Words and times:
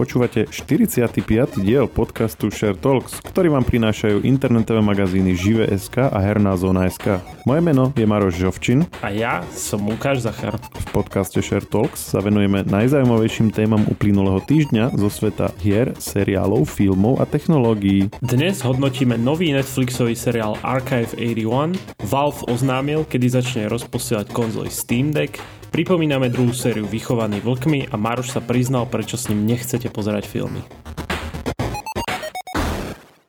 Počúvate 0.00 0.48
45. 0.48 1.60
diel 1.60 1.84
podcastu 1.84 2.48
Share 2.48 2.72
Talks, 2.72 3.20
ktorý 3.20 3.52
vám 3.52 3.68
prinášajú 3.68 4.24
internetové 4.24 4.80
magazíny 4.80 5.36
Žive.sk 5.36 6.08
a 6.08 6.16
Herná 6.24 6.56
zóna.sk. 6.56 7.20
Moje 7.44 7.60
meno 7.60 7.92
je 7.92 8.08
Maroš 8.08 8.40
Žovčin. 8.40 8.88
A 9.04 9.12
ja 9.12 9.44
som 9.52 9.84
Lukáš 9.84 10.24
Zachar. 10.24 10.56
V 10.56 10.86
podcaste 10.96 11.44
Share 11.44 11.68
Talks 11.68 12.00
sa 12.00 12.24
venujeme 12.24 12.64
najzaujímavejším 12.64 13.52
témam 13.52 13.84
uplynulého 13.92 14.40
týždňa 14.48 14.96
zo 14.96 15.12
sveta 15.12 15.52
hier, 15.60 15.92
seriálov, 16.00 16.64
filmov 16.64 17.20
a 17.20 17.28
technológií. 17.28 18.08
Dnes 18.24 18.64
hodnotíme 18.64 19.20
nový 19.20 19.52
Netflixový 19.52 20.16
seriál 20.16 20.56
Archive 20.64 21.12
81. 21.12 21.76
Valve 22.08 22.40
oznámil, 22.48 23.04
kedy 23.04 23.26
začne 23.36 23.68
rozposielať 23.68 24.32
konzoly 24.32 24.72
Steam 24.72 25.12
Deck 25.12 25.59
Pripomíname 25.70 26.26
druhú 26.34 26.50
sériu 26.50 26.82
Vychovaný 26.82 27.38
vlkmi 27.46 27.94
a 27.94 27.94
Maroš 27.94 28.34
sa 28.34 28.42
priznal, 28.42 28.90
prečo 28.90 29.14
s 29.14 29.30
ním 29.30 29.46
nechcete 29.46 29.86
pozerať 29.86 30.26
filmy. 30.26 30.66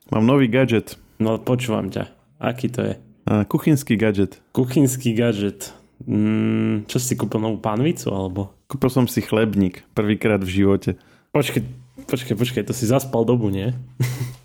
Mám 0.10 0.26
nový 0.26 0.50
gadget. 0.50 0.98
No 1.22 1.38
počúvam 1.38 1.94
ťa. 1.94 2.10
Aký 2.42 2.74
to 2.74 2.82
je? 2.82 2.94
A, 3.30 3.46
kuchynský 3.46 3.94
gadget. 3.94 4.42
Kuchynský 4.58 5.14
gadget. 5.14 5.70
Mm, 6.02 6.90
čo 6.90 6.98
si 6.98 7.14
kúpil 7.14 7.38
novú 7.38 7.62
pánvicu 7.62 8.10
alebo? 8.10 8.58
Kúpil 8.66 8.90
som 8.90 9.06
si 9.06 9.22
chlebník. 9.22 9.86
Prvýkrát 9.94 10.42
v 10.42 10.50
živote. 10.50 10.98
Počkej, 11.38 11.62
počkej, 12.10 12.36
počkej, 12.42 12.64
to 12.66 12.74
si 12.74 12.90
zaspal 12.90 13.22
dobu, 13.22 13.54
nie? 13.54 13.70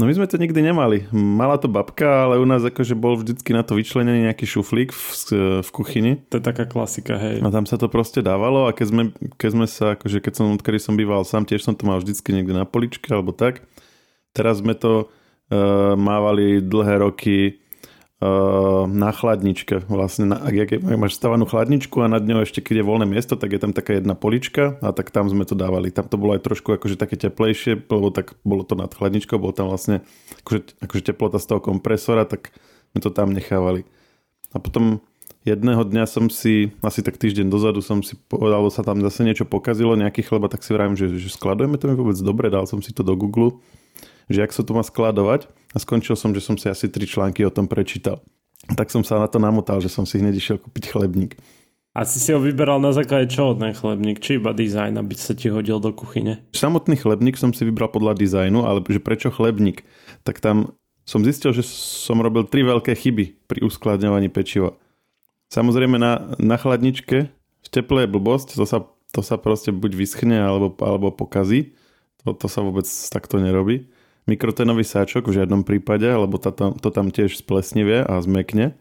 No 0.00 0.08
my 0.08 0.16
sme 0.16 0.24
to 0.24 0.40
nikdy 0.40 0.64
nemali. 0.64 1.12
Mala 1.12 1.60
to 1.60 1.68
babka, 1.68 2.24
ale 2.24 2.40
u 2.40 2.48
nás 2.48 2.64
akože 2.64 2.96
bol 2.96 3.20
vždycky 3.20 3.52
na 3.52 3.60
to 3.60 3.76
vyčlenený 3.76 4.32
nejaký 4.32 4.48
šuflík 4.48 4.96
v, 4.96 5.04
v 5.60 5.68
kuchyni. 5.76 6.24
To 6.32 6.40
je 6.40 6.44
taká 6.48 6.64
klasika, 6.64 7.20
hej. 7.20 7.44
A 7.44 7.52
tam 7.52 7.68
sa 7.68 7.76
to 7.76 7.92
proste 7.92 8.24
dávalo 8.24 8.64
a 8.64 8.72
keď 8.72 8.86
sme, 8.88 9.02
keď 9.36 9.50
sme 9.52 9.66
sa, 9.68 10.00
akože 10.00 10.24
keď 10.24 10.32
som, 10.32 10.56
odkedy 10.56 10.80
som 10.80 10.96
býval 10.96 11.28
sám, 11.28 11.44
tiež 11.44 11.68
som 11.68 11.76
to 11.76 11.84
mal 11.84 12.00
vždycky 12.00 12.32
niekde 12.32 12.56
na 12.56 12.64
poličke 12.64 13.12
alebo 13.12 13.36
tak. 13.36 13.60
Teraz 14.32 14.64
sme 14.64 14.72
to 14.72 15.04
uh, 15.04 15.92
mávali 16.00 16.64
dlhé 16.64 17.04
roky 17.04 17.60
na 18.84 19.10
chladničke. 19.16 19.88
Vlastne, 19.88 20.28
na, 20.28 20.36
ak, 20.44 20.76
ak 20.76 20.98
máš 21.00 21.16
stavanú 21.16 21.48
chladničku 21.48 22.04
a 22.04 22.12
nad 22.12 22.20
ňou 22.20 22.44
ešte, 22.44 22.60
keď 22.60 22.84
je 22.84 22.88
voľné 22.88 23.06
miesto, 23.08 23.32
tak 23.32 23.56
je 23.56 23.60
tam 23.60 23.72
taká 23.72 23.96
jedna 23.96 24.12
polička 24.12 24.76
a 24.84 24.92
tak 24.92 25.08
tam 25.08 25.32
sme 25.32 25.48
to 25.48 25.56
dávali. 25.56 25.88
Tam 25.88 26.04
to 26.04 26.20
bolo 26.20 26.36
aj 26.36 26.44
trošku 26.44 26.76
akože 26.76 27.00
také 27.00 27.16
teplejšie, 27.16 27.80
lebo 27.88 28.12
tak 28.12 28.36
bolo 28.44 28.60
to 28.60 28.76
nad 28.76 28.92
chladničkou, 28.92 29.40
bolo 29.40 29.56
tam 29.56 29.72
vlastne 29.72 30.04
akože, 30.44 30.84
akože 30.84 31.02
teplota 31.08 31.40
z 31.40 31.48
toho 31.48 31.60
kompresora, 31.64 32.28
tak 32.28 32.52
sme 32.92 33.00
to 33.00 33.08
tam 33.08 33.32
nechávali. 33.32 33.88
A 34.52 34.60
potom 34.60 35.00
jedného 35.48 35.80
dňa 35.80 36.04
som 36.04 36.28
si, 36.28 36.76
asi 36.84 37.00
tak 37.00 37.16
týždeň 37.16 37.48
dozadu 37.48 37.80
som 37.80 38.04
si 38.04 38.20
povedal, 38.28 38.68
sa 38.68 38.84
tam 38.84 39.00
zase 39.00 39.24
niečo 39.24 39.48
pokazilo, 39.48 39.96
nejaký 39.96 40.28
chleba, 40.28 40.52
tak 40.52 40.60
si 40.60 40.76
vravím, 40.76 40.92
že, 40.92 41.08
že 41.16 41.32
skladujeme 41.32 41.80
to 41.80 41.88
mi 41.88 41.96
vôbec 41.96 42.20
dobre, 42.20 42.52
dal 42.52 42.68
som 42.68 42.84
si 42.84 42.92
to 42.92 43.00
do 43.00 43.16
Google 43.16 43.56
že 44.30 44.46
ak 44.46 44.54
sa 44.54 44.62
to 44.62 44.72
má 44.72 44.86
skladovať 44.86 45.50
a 45.70 45.76
skončil 45.78 46.18
som, 46.18 46.34
že 46.34 46.42
som 46.42 46.58
si 46.58 46.66
asi 46.66 46.90
tri 46.90 47.06
články 47.06 47.46
o 47.46 47.54
tom 47.54 47.70
prečítal. 47.70 48.22
Tak 48.74 48.90
som 48.90 49.06
sa 49.06 49.18
na 49.22 49.30
to 49.30 49.38
namotal, 49.40 49.78
že 49.78 49.88
som 49.88 50.04
si 50.04 50.18
hneď 50.18 50.36
išiel 50.36 50.58
kúpiť 50.58 50.92
chlebník. 50.92 51.38
A 51.90 52.06
si 52.06 52.22
si 52.22 52.30
ho 52.30 52.38
vyberal 52.38 52.78
na 52.78 52.94
základe 52.94 53.26
čoho 53.34 53.58
ten 53.58 53.74
chlebník? 53.74 54.22
Či 54.22 54.38
iba 54.38 54.54
dizajn, 54.54 54.94
aby 54.94 55.14
sa 55.18 55.34
ti 55.34 55.50
hodil 55.50 55.82
do 55.82 55.90
kuchyne? 55.90 56.38
Samotný 56.54 56.94
chlebník 56.94 57.34
som 57.34 57.50
si 57.50 57.66
vybral 57.66 57.90
podľa 57.90 58.14
dizajnu, 58.14 58.62
ale 58.62 58.78
že 58.86 59.02
prečo 59.02 59.34
chlebník? 59.34 59.82
Tak 60.22 60.38
tam 60.38 60.78
som 61.02 61.26
zistil, 61.26 61.50
že 61.50 61.66
som 61.66 62.22
robil 62.22 62.46
tri 62.46 62.62
veľké 62.62 62.94
chyby 62.94 63.50
pri 63.50 63.66
uskladňovaní 63.66 64.30
pečiva. 64.30 64.78
Samozrejme 65.50 65.98
na, 65.98 66.38
na 66.38 66.54
chladničke 66.54 67.26
v 67.34 67.68
teple 67.74 68.06
je 68.06 68.12
blbosť, 68.14 68.54
to 68.54 68.62
sa, 68.62 68.86
to 69.10 69.20
sa 69.26 69.34
proste 69.34 69.74
buď 69.74 69.90
vyschne 69.98 70.38
alebo, 70.38 70.70
alebo 70.78 71.10
pokazí. 71.10 71.74
To, 72.22 72.38
to 72.38 72.46
sa 72.46 72.62
vôbec 72.62 72.86
takto 72.86 73.42
nerobí 73.42 73.90
mikrotenový 74.30 74.86
sáčok 74.86 75.26
v 75.26 75.42
žiadnom 75.42 75.66
prípade, 75.66 76.06
lebo 76.06 76.38
to 76.38 76.54
tam, 76.54 76.78
to 76.78 76.94
tam 76.94 77.10
tiež 77.10 77.42
splesnivie 77.42 78.06
a 78.06 78.22
zmekne. 78.22 78.78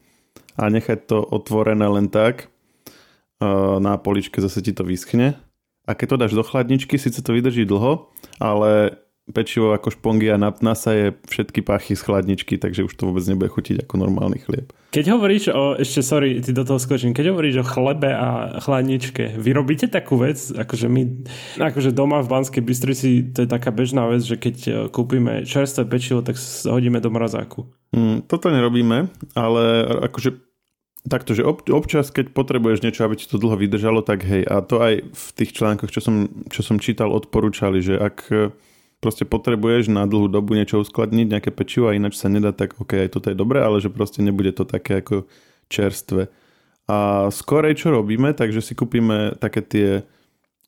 A 0.53 0.69
nechať 0.69 1.09
to 1.09 1.17
otvorené 1.25 1.89
len 1.89 2.05
tak, 2.05 2.53
na 3.79 3.95
poličke 3.97 4.37
zase 4.43 4.61
ti 4.61 4.75
to 4.75 4.85
vyschne. 4.85 5.39
A 5.89 5.97
keď 5.97 6.07
to 6.13 6.19
dáš 6.21 6.33
do 6.37 6.45
chladničky, 6.45 7.01
síce 7.01 7.17
to 7.23 7.33
vydrží 7.33 7.65
dlho, 7.65 8.13
ale 8.37 9.01
pečivo 9.31 9.71
ako 9.73 9.93
špongia 9.93 10.35
nasaje 10.39 11.17
všetky 11.29 11.61
pachy 11.61 11.93
z 11.93 12.01
chladničky, 12.05 12.57
takže 12.57 12.85
už 12.85 12.93
to 12.93 13.09
vôbec 13.09 13.23
nebude 13.29 13.49
chutiť 13.49 13.85
ako 13.85 13.95
normálny 13.97 14.41
chlieb. 14.41 14.73
Keď 14.89 15.05
hovoríš 15.13 15.53
o, 15.53 15.77
ešte 15.77 16.01
sorry, 16.01 16.41
ty 16.41 16.49
do 16.49 16.65
toho 16.65 16.81
skočím, 16.81 17.13
keď 17.13 17.29
hovoríš 17.29 17.61
o 17.61 17.65
chlebe 17.65 18.09
a 18.09 18.57
chladničke, 18.57 19.37
vy 19.37 19.49
robíte 19.53 19.85
takú 19.85 20.17
vec, 20.17 20.41
akože 20.49 20.89
my, 20.89 21.01
akože 21.61 21.93
doma 21.93 22.25
v 22.25 22.31
Banskej 22.33 22.63
Bystrici, 22.65 23.29
to 23.29 23.45
je 23.45 23.49
taká 23.49 23.69
bežná 23.69 24.09
vec, 24.09 24.25
že 24.25 24.41
keď 24.41 24.55
e, 24.65 24.71
kúpime 24.89 25.45
čerstvé 25.45 25.85
pečivo, 25.85 26.25
tak 26.25 26.41
hodíme 26.65 26.97
do 26.97 27.13
mrazáku. 27.13 27.69
Mm, 27.93 28.25
toto 28.25 28.49
nerobíme, 28.49 29.13
ale 29.37 29.63
akože 30.09 30.41
takto, 31.05 31.37
že 31.37 31.45
občas, 31.45 32.11
keď 32.11 32.33
potrebuješ 32.33 32.83
niečo, 32.83 33.05
aby 33.05 33.15
ti 33.15 33.29
to 33.29 33.39
dlho 33.39 33.55
vydržalo, 33.55 34.01
tak 34.03 34.25
hej. 34.25 34.43
A 34.43 34.59
to 34.65 34.81
aj 34.83 35.05
v 35.05 35.27
tých 35.37 35.53
článkoch, 35.55 35.93
čo 35.93 36.01
som, 36.03 36.27
čo 36.51 36.65
som 36.65 36.81
čítal, 36.81 37.13
odporúčali, 37.13 37.79
že 37.79 37.95
ak 37.95 38.17
proste 38.99 39.23
potrebuješ 39.23 39.87
na 39.87 40.03
dlhú 40.03 40.27
dobu 40.27 40.55
niečo 40.55 40.83
uskladniť, 40.83 41.27
nejaké 41.31 41.51
pečivo 41.55 41.87
a 41.87 41.95
ináč 41.95 42.19
sa 42.19 42.27
nedá, 42.27 42.51
tak 42.51 42.75
ok, 42.77 43.07
aj 43.07 43.09
toto 43.15 43.31
je 43.31 43.35
dobré, 43.39 43.63
ale 43.63 43.79
že 43.79 43.87
proste 43.87 44.19
nebude 44.19 44.51
to 44.51 44.67
také 44.67 44.99
ako 44.99 45.27
čerstvé. 45.71 46.27
A 46.89 47.29
skorej 47.31 47.79
čo 47.79 47.95
robíme, 47.95 48.35
takže 48.35 48.59
si 48.59 48.75
kúpime 48.75 49.37
také 49.39 49.63
tie 49.63 49.89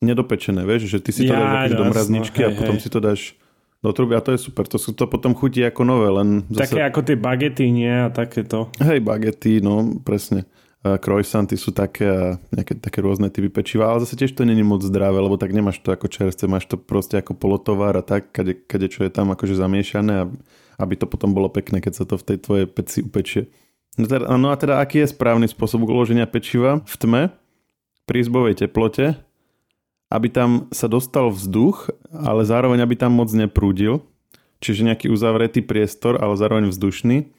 nedopečené, 0.00 0.64
vieš, 0.64 0.90
že 0.90 0.98
ty 0.98 1.10
si 1.14 1.22
to 1.28 1.34
ja, 1.36 1.68
dáš 1.68 1.78
do 1.78 1.84
mrazničky 1.86 2.40
hej, 2.42 2.48
a 2.48 2.50
potom 2.56 2.76
hej. 2.78 2.82
si 2.82 2.88
to 2.90 2.98
dáš 2.98 3.20
do 3.82 3.90
truby 3.90 4.14
a 4.14 4.22
to 4.22 4.34
je 4.34 4.38
super, 4.38 4.66
to, 4.66 4.78
to 4.78 5.04
potom 5.10 5.34
chutí 5.34 5.62
ako 5.66 5.82
nové, 5.82 6.08
len 6.10 6.46
zase... 6.50 6.74
Také 6.74 6.82
ako 6.86 7.00
tie 7.02 7.18
bagety, 7.18 7.66
nie? 7.70 7.90
A 7.90 8.10
takéto. 8.14 8.70
Hej, 8.78 9.02
bagety, 9.02 9.58
no, 9.58 9.98
presne 10.02 10.46
croissanty 10.82 11.54
sú 11.54 11.70
také 11.70 12.06
a 12.10 12.24
nejaké 12.50 12.74
také 12.74 12.98
rôzne 12.98 13.30
typy 13.30 13.46
pečiva, 13.46 13.86
ale 13.86 14.02
zase 14.02 14.18
tiež 14.18 14.34
to 14.34 14.42
není 14.42 14.66
moc 14.66 14.82
zdravé, 14.82 15.22
lebo 15.22 15.38
tak 15.38 15.54
nemáš 15.54 15.78
to 15.78 15.94
ako 15.94 16.10
čerstvé, 16.10 16.50
máš 16.50 16.66
to 16.66 16.74
proste 16.74 17.14
ako 17.22 17.38
polotovar 17.38 17.94
a 17.94 18.02
tak, 18.02 18.34
kade, 18.34 18.58
kade 18.66 18.90
čo 18.90 19.06
je 19.06 19.10
tam 19.14 19.30
akože 19.30 19.54
zamiešané, 19.54 20.26
aby 20.82 20.94
to 20.98 21.06
potom 21.06 21.38
bolo 21.38 21.46
pekné, 21.46 21.78
keď 21.78 22.02
sa 22.02 22.04
to 22.04 22.18
v 22.18 22.26
tej 22.34 22.38
tvojej 22.42 22.66
peci 22.66 22.98
upečie. 23.06 23.46
No, 23.94 24.10
teda, 24.10 24.26
no 24.34 24.50
a 24.50 24.56
teda 24.58 24.82
aký 24.82 25.06
je 25.06 25.14
správny 25.14 25.46
spôsob 25.46 25.86
uloženia 25.86 26.26
pečiva 26.26 26.82
v 26.82 26.94
tme? 26.98 27.22
Pri 28.02 28.18
izbovej 28.18 28.66
teplote, 28.66 29.14
aby 30.10 30.26
tam 30.26 30.66
sa 30.74 30.90
dostal 30.90 31.30
vzduch, 31.30 31.94
ale 32.10 32.42
zároveň 32.42 32.82
aby 32.82 32.98
tam 32.98 33.14
moc 33.14 33.30
neprúdil, 33.30 34.02
čiže 34.58 34.82
nejaký 34.82 35.06
uzavretý 35.06 35.62
priestor, 35.62 36.18
ale 36.18 36.34
zároveň 36.34 36.74
vzdušný 36.74 37.30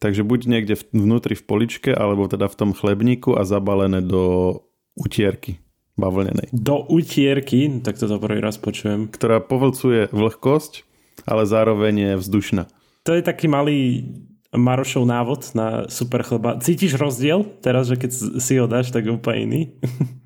Takže 0.00 0.24
buď 0.24 0.40
niekde 0.48 0.74
vnútri 0.90 1.36
v 1.36 1.44
poličke, 1.44 1.90
alebo 1.92 2.26
teda 2.26 2.48
v 2.48 2.58
tom 2.58 2.70
chlebníku 2.72 3.36
a 3.36 3.44
zabalené 3.44 4.00
do 4.00 4.56
utierky 4.96 5.60
bavlnenej. 6.00 6.48
Do 6.56 6.80
utierky, 6.88 7.68
tak 7.84 8.00
toto 8.00 8.16
prvý 8.16 8.40
raz 8.40 8.56
počujem. 8.56 9.12
Ktorá 9.12 9.44
povlcuje 9.44 10.08
vlhkosť, 10.10 10.88
ale 11.28 11.44
zároveň 11.44 11.94
je 11.94 12.12
vzdušná. 12.16 12.64
To 13.04 13.12
je 13.12 13.22
taký 13.24 13.48
malý 13.48 14.08
Marošov 14.50 15.06
návod 15.06 15.54
na 15.54 15.86
super 15.86 16.26
chleba. 16.26 16.58
Cítiš 16.58 16.98
rozdiel 16.98 17.46
teraz, 17.62 17.86
že 17.86 17.94
keď 17.94 18.10
si 18.42 18.58
ho 18.58 18.66
dáš, 18.66 18.90
tak 18.90 19.06
je 19.06 19.14
úplne 19.14 19.38
iný? 19.46 19.60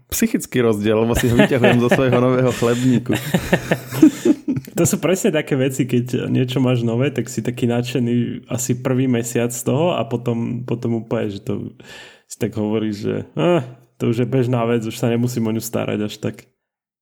Psychický 0.08 0.64
rozdiel, 0.64 0.96
lebo 0.96 1.12
si 1.12 1.28
ho 1.28 1.36
vyťahujem 1.36 1.78
zo 1.84 1.88
svojho 1.92 2.18
nového 2.22 2.52
chlebníku. 2.54 3.12
to 4.74 4.84
sú 4.84 4.98
presne 4.98 5.30
také 5.30 5.54
veci, 5.54 5.86
keď 5.86 6.26
niečo 6.26 6.58
máš 6.58 6.82
nové, 6.82 7.14
tak 7.14 7.30
si 7.30 7.40
taký 7.40 7.70
nadšený 7.70 8.46
asi 8.50 8.82
prvý 8.82 9.06
mesiac 9.06 9.54
z 9.54 9.62
toho 9.62 9.94
a 9.94 10.02
potom, 10.02 10.66
potom 10.66 11.06
úplne, 11.06 11.30
že 11.30 11.40
to 11.40 11.78
si 12.26 12.36
tak 12.36 12.58
hovoríš, 12.58 12.96
že 12.98 13.16
eh, 13.38 13.62
to 13.98 14.10
už 14.10 14.26
je 14.26 14.28
bežná 14.28 14.66
vec, 14.66 14.82
už 14.82 14.98
sa 14.98 15.06
nemusím 15.06 15.46
o 15.46 15.54
ňu 15.54 15.62
starať 15.62 15.98
až 16.02 16.14
tak. 16.18 16.50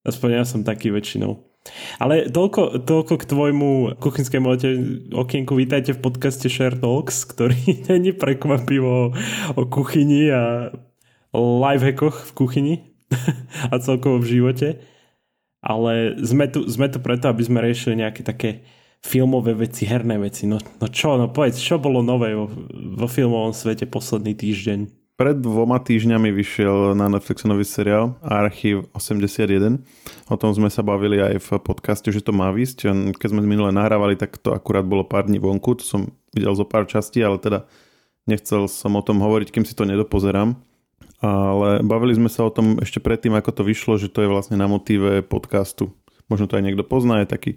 Aspoň 0.05 0.29
ja 0.43 0.45
som 0.45 0.67
taký 0.67 0.91
väčšinou. 0.91 1.41
Ale 2.03 2.27
toľko, 2.27 2.83
toľko 2.83 3.15
k 3.23 3.29
tvojmu 3.31 3.71
kuchynskému 4.03 4.47
okienku. 5.15 5.55
Vítajte 5.55 5.95
v 5.95 6.03
podcaste 6.03 6.51
Share 6.51 6.75
Talks, 6.75 7.23
ktorý 7.23 7.57
není 7.91 8.11
prekvapivo 8.11 9.15
o 9.55 9.63
kuchyni 9.71 10.29
a 10.35 10.75
lifehackoch 11.33 12.29
v 12.29 12.33
kuchyni 12.35 12.75
a 13.73 13.79
celkovo 13.79 14.19
v 14.19 14.31
živote 14.37 14.92
ale 15.63 16.19
sme 16.19 16.51
tu, 16.51 16.67
sme 16.67 16.91
tu 16.91 16.99
preto, 16.99 17.31
aby 17.31 17.47
sme 17.47 17.63
riešili 17.63 18.03
nejaké 18.03 18.27
také 18.27 18.67
filmové 19.03 19.55
veci, 19.55 19.87
herné 19.87 20.19
veci. 20.19 20.51
No, 20.51 20.59
no 20.59 20.87
čo, 20.91 21.15
no 21.15 21.31
povedz, 21.31 21.63
čo 21.63 21.79
bolo 21.79 22.03
nové 22.03 22.35
vo, 22.35 22.51
vo 22.75 23.07
filmovom 23.07 23.55
svete 23.55 23.87
posledný 23.87 24.35
týždeň? 24.35 24.91
Pred 25.13 25.39
dvoma 25.39 25.79
týždňami 25.79 26.35
vyšiel 26.35 26.99
na 26.99 27.07
Netflix 27.07 27.47
nový 27.47 27.63
seriál 27.63 28.19
Archiv 28.27 28.91
81. 28.91 29.79
O 30.27 30.35
tom 30.35 30.51
sme 30.51 30.67
sa 30.67 30.83
bavili 30.83 31.23
aj 31.23 31.39
v 31.39 31.49
podcaste, 31.63 32.11
že 32.11 32.25
to 32.25 32.35
má 32.35 32.51
výsť. 32.51 32.91
Keď 33.15 33.29
sme 33.31 33.45
minule 33.45 33.71
nahrávali, 33.71 34.19
tak 34.19 34.41
to 34.43 34.51
akurát 34.51 34.83
bolo 34.83 35.07
pár 35.07 35.31
dní 35.31 35.39
vonku. 35.39 35.79
To 35.79 35.85
som 35.85 36.01
videl 36.35 36.51
zo 36.59 36.67
pár 36.67 36.91
častí, 36.91 37.23
ale 37.23 37.39
teda 37.39 37.71
nechcel 38.27 38.67
som 38.67 38.99
o 38.99 39.03
tom 39.05 39.23
hovoriť, 39.23 39.55
kým 39.55 39.63
si 39.63 39.79
to 39.79 39.87
nedopozerám 39.87 40.59
ale 41.23 41.87
bavili 41.87 42.19
sme 42.19 42.27
sa 42.27 42.43
o 42.43 42.51
tom 42.51 42.83
ešte 42.83 42.99
predtým, 42.99 43.33
ako 43.39 43.51
to 43.55 43.63
vyšlo, 43.63 43.95
že 43.97 44.11
to 44.11 44.27
je 44.27 44.29
vlastne 44.29 44.59
na 44.59 44.67
motíve 44.67 45.23
podcastu 45.23 45.95
možno 46.33 46.49
to 46.49 46.57
aj 46.57 46.65
niekto 46.65 46.81
pozná, 46.81 47.21
je 47.21 47.29
taký 47.29 47.51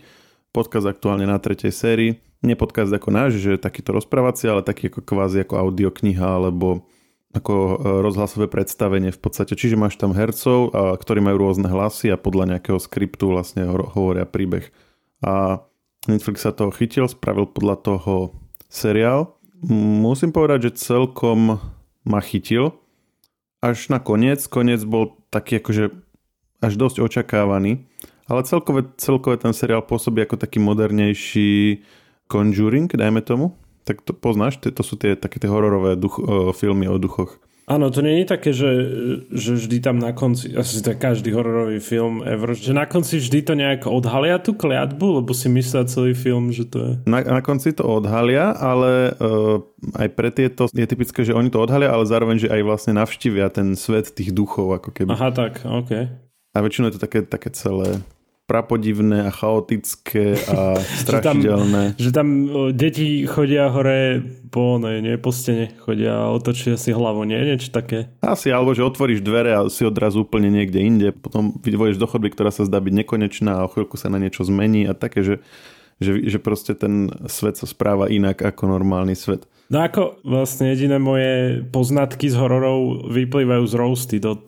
podcast 0.52 0.84
aktuálne 0.84 1.24
na 1.24 1.40
tretej 1.40 1.72
sérii. 1.72 2.20
Nie 2.44 2.60
podcast 2.60 2.92
ako 2.92 3.10
náš, 3.16 3.40
že 3.40 3.56
je 3.56 3.60
takýto 3.64 3.96
rozprávací, 3.96 4.52
ale 4.52 4.68
taký 4.68 4.92
ako 4.92 5.08
kvázi 5.08 5.48
ako 5.48 5.56
audiokniha 5.56 6.28
alebo 6.44 6.84
ako 7.32 7.56
e, 7.56 7.74
rozhlasové 8.04 8.52
predstavenie 8.52 9.16
v 9.16 9.20
podstate. 9.20 9.56
Čiže 9.56 9.80
máš 9.80 9.96
tam 9.96 10.12
hercov, 10.12 10.72
ktorí 10.72 11.20
majú 11.24 11.48
rôzne 11.48 11.68
hlasy 11.68 12.12
a 12.12 12.20
podľa 12.20 12.56
nejakého 12.56 12.80
skriptu 12.80 13.32
vlastne 13.32 13.68
hovoria 13.68 14.28
príbeh. 14.28 14.72
A 15.24 15.64
Netflix 16.06 16.46
sa 16.46 16.54
toho 16.54 16.70
chytil, 16.72 17.10
spravil 17.10 17.50
podľa 17.50 17.76
toho 17.82 18.36
seriál. 18.70 19.36
Musím 19.66 20.30
povedať, 20.30 20.70
že 20.70 20.94
celkom 20.94 21.58
ma 22.06 22.22
chytil. 22.22 22.78
Až 23.66 23.90
na 23.90 23.98
koniec. 23.98 24.46
Koniec 24.46 24.86
bol 24.86 25.18
taký 25.34 25.58
akože 25.58 25.90
až 26.62 26.74
dosť 26.78 27.02
očakávaný. 27.02 27.90
Ale 28.30 28.46
celkové, 28.46 28.86
celkové 29.02 29.42
ten 29.42 29.54
seriál 29.54 29.82
pôsobí 29.82 30.22
ako 30.22 30.38
taký 30.38 30.62
modernejší 30.62 31.82
Conjuring, 32.26 32.90
dajme 32.90 33.22
tomu. 33.22 33.54
Tak 33.86 34.02
to 34.02 34.18
poznáš, 34.18 34.58
to 34.58 34.82
sú 34.82 34.98
tie 34.98 35.14
také 35.14 35.38
tie 35.38 35.46
hororové 35.46 35.94
duch, 35.94 36.18
o, 36.18 36.50
filmy 36.54 36.90
o 36.90 36.98
duchoch. 36.98 37.38
Áno, 37.66 37.90
to 37.90 38.06
nie 38.06 38.22
je 38.22 38.26
také, 38.30 38.54
že, 38.54 38.70
že 39.34 39.58
vždy 39.58 39.82
tam 39.82 39.98
na 39.98 40.14
konci, 40.14 40.54
asi 40.54 40.86
to 40.86 40.94
je 40.94 41.02
každý 41.02 41.34
hororový 41.34 41.82
film 41.82 42.22
ever, 42.22 42.54
že 42.54 42.78
na 42.78 42.86
konci 42.86 43.18
vždy 43.18 43.40
to 43.42 43.54
nejak 43.58 43.90
odhalia 43.90 44.38
tú 44.38 44.54
kliatbu, 44.54 45.22
lebo 45.22 45.34
si 45.34 45.50
myslia 45.50 45.82
celý 45.90 46.14
film, 46.14 46.54
že 46.54 46.70
to 46.70 46.78
je... 46.78 46.92
Na, 47.10 47.26
na 47.26 47.42
konci 47.42 47.74
to 47.74 47.82
odhalia, 47.82 48.54
ale 48.54 49.18
uh, 49.18 49.66
aj 49.98 50.08
pre 50.14 50.30
tieto 50.30 50.70
je 50.70 50.86
typické, 50.86 51.26
že 51.26 51.34
oni 51.34 51.50
to 51.50 51.58
odhalia, 51.58 51.90
ale 51.90 52.06
zároveň, 52.06 52.46
že 52.46 52.54
aj 52.54 52.62
vlastne 52.62 52.94
navštívia 53.02 53.50
ten 53.50 53.74
svet 53.74 54.14
tých 54.14 54.30
duchov, 54.30 54.78
ako 54.78 54.94
keby. 54.94 55.10
Aha, 55.18 55.34
tak, 55.34 55.66
OK. 55.66 55.92
A 56.54 56.58
väčšinou 56.62 56.94
je 56.94 57.02
to 57.02 57.04
také, 57.04 57.26
také 57.26 57.50
celé 57.50 57.98
prapodivné 58.46 59.26
a 59.26 59.32
chaotické 59.34 60.38
a 60.46 60.78
strašidelné. 61.02 61.98
že, 61.98 62.10
tam, 62.14 62.30
že 62.46 62.50
tam 62.54 62.74
deti 62.78 63.26
chodia 63.26 63.74
hore 63.74 64.22
po, 64.54 64.78
ne, 64.78 65.02
nie, 65.02 65.18
po 65.18 65.34
stene, 65.34 65.74
chodia 65.82 66.30
a 66.30 66.32
otočia 66.32 66.78
si 66.78 66.94
hlavu, 66.94 67.26
nie? 67.26 67.42
Niečo 67.42 67.74
také. 67.74 68.14
Asi, 68.22 68.54
alebo 68.54 68.78
že 68.78 68.86
otvoríš 68.86 69.26
dvere 69.26 69.58
a 69.58 69.66
si 69.68 69.82
odrazu 69.82 70.24
úplne 70.24 70.54
niekde 70.54 70.80
inde, 70.80 71.08
potom 71.12 71.58
vyvoješ 71.58 71.98
do 71.98 72.06
chodby, 72.06 72.32
ktorá 72.32 72.54
sa 72.54 72.64
zdá 72.64 72.78
byť 72.78 72.94
nekonečná 73.04 73.60
a 73.60 73.66
o 73.66 73.72
chvíľku 73.74 73.98
sa 73.98 74.14
na 74.14 74.22
niečo 74.22 74.46
zmení 74.46 74.86
a 74.86 74.94
také, 74.94 75.26
že, 75.26 75.36
že, 75.98 76.22
že 76.30 76.38
proste 76.38 76.78
ten 76.78 77.10
svet 77.26 77.58
sa 77.58 77.66
správa 77.66 78.08
inak 78.14 78.46
ako 78.46 78.70
normálny 78.70 79.18
svet. 79.18 79.50
No 79.74 79.82
ako 79.82 80.22
vlastne 80.22 80.78
jediné 80.78 81.02
moje 81.02 81.66
poznatky 81.74 82.30
z 82.30 82.38
hororov 82.38 83.10
vyplývajú 83.10 83.64
z 83.66 83.74
Roasted 83.74 84.24
od 84.30 84.46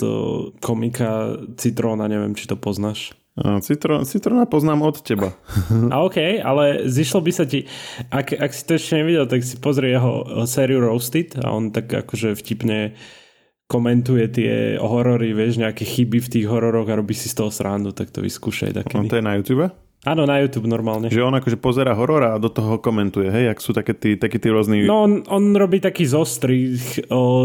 komika 0.61 1.41
Citróna, 1.57 2.05
neviem, 2.05 2.37
či 2.37 2.45
to 2.45 2.53
poznáš. 2.53 3.17
Citron, 3.37 4.01
citrona 4.01 4.49
poznám 4.49 4.81
od 4.81 4.97
teba. 5.05 5.37
A 5.93 6.01
OK, 6.01 6.41
ale 6.41 6.89
zišlo 6.89 7.21
by 7.21 7.31
sa 7.31 7.45
ti, 7.45 7.69
ak, 8.09 8.33
ak 8.33 8.49
si 8.49 8.63
to 8.65 8.81
ešte 8.81 8.97
nevidel, 8.97 9.29
tak 9.29 9.45
si 9.45 9.61
pozri 9.61 9.93
jeho 9.93 10.25
sériu 10.49 10.81
Roasted 10.81 11.37
a 11.37 11.53
on 11.53 11.69
tak 11.69 11.85
akože 11.85 12.33
vtipne 12.33 12.97
komentuje 13.69 14.25
tie 14.31 14.53
horory, 14.81 15.37
vieš, 15.37 15.61
nejaké 15.61 15.85
chyby 15.85 16.17
v 16.23 16.31
tých 16.33 16.45
hororoch 16.47 16.87
a 16.87 16.97
robí 16.97 17.13
si 17.13 17.29
z 17.29 17.37
toho 17.37 17.51
srandu, 17.51 17.93
tak 17.93 18.09
to 18.09 18.23
vyskúšaj. 18.23 18.73
Takedy. 18.73 18.97
On 18.97 19.11
to 19.11 19.19
je 19.19 19.25
na 19.27 19.35
YouTube? 19.37 19.69
Áno, 20.07 20.23
na 20.23 20.39
YouTube 20.39 20.71
normálne. 20.71 21.11
Že 21.11 21.27
on 21.27 21.35
akože 21.35 21.59
pozera 21.59 21.91
horor 21.91 22.23
a 22.23 22.31
do 22.39 22.47
toho 22.47 22.79
komentuje, 22.79 23.27
hej, 23.27 23.51
ak 23.51 23.59
sú 23.59 23.75
také 23.75 23.91
tí, 23.91 24.15
takí 24.15 24.39
tí 24.39 24.47
rôzni... 24.47 24.87
No 24.87 25.03
on, 25.03 25.13
on 25.27 25.51
robí 25.51 25.83
taký 25.83 26.07
zostrih 26.07 26.79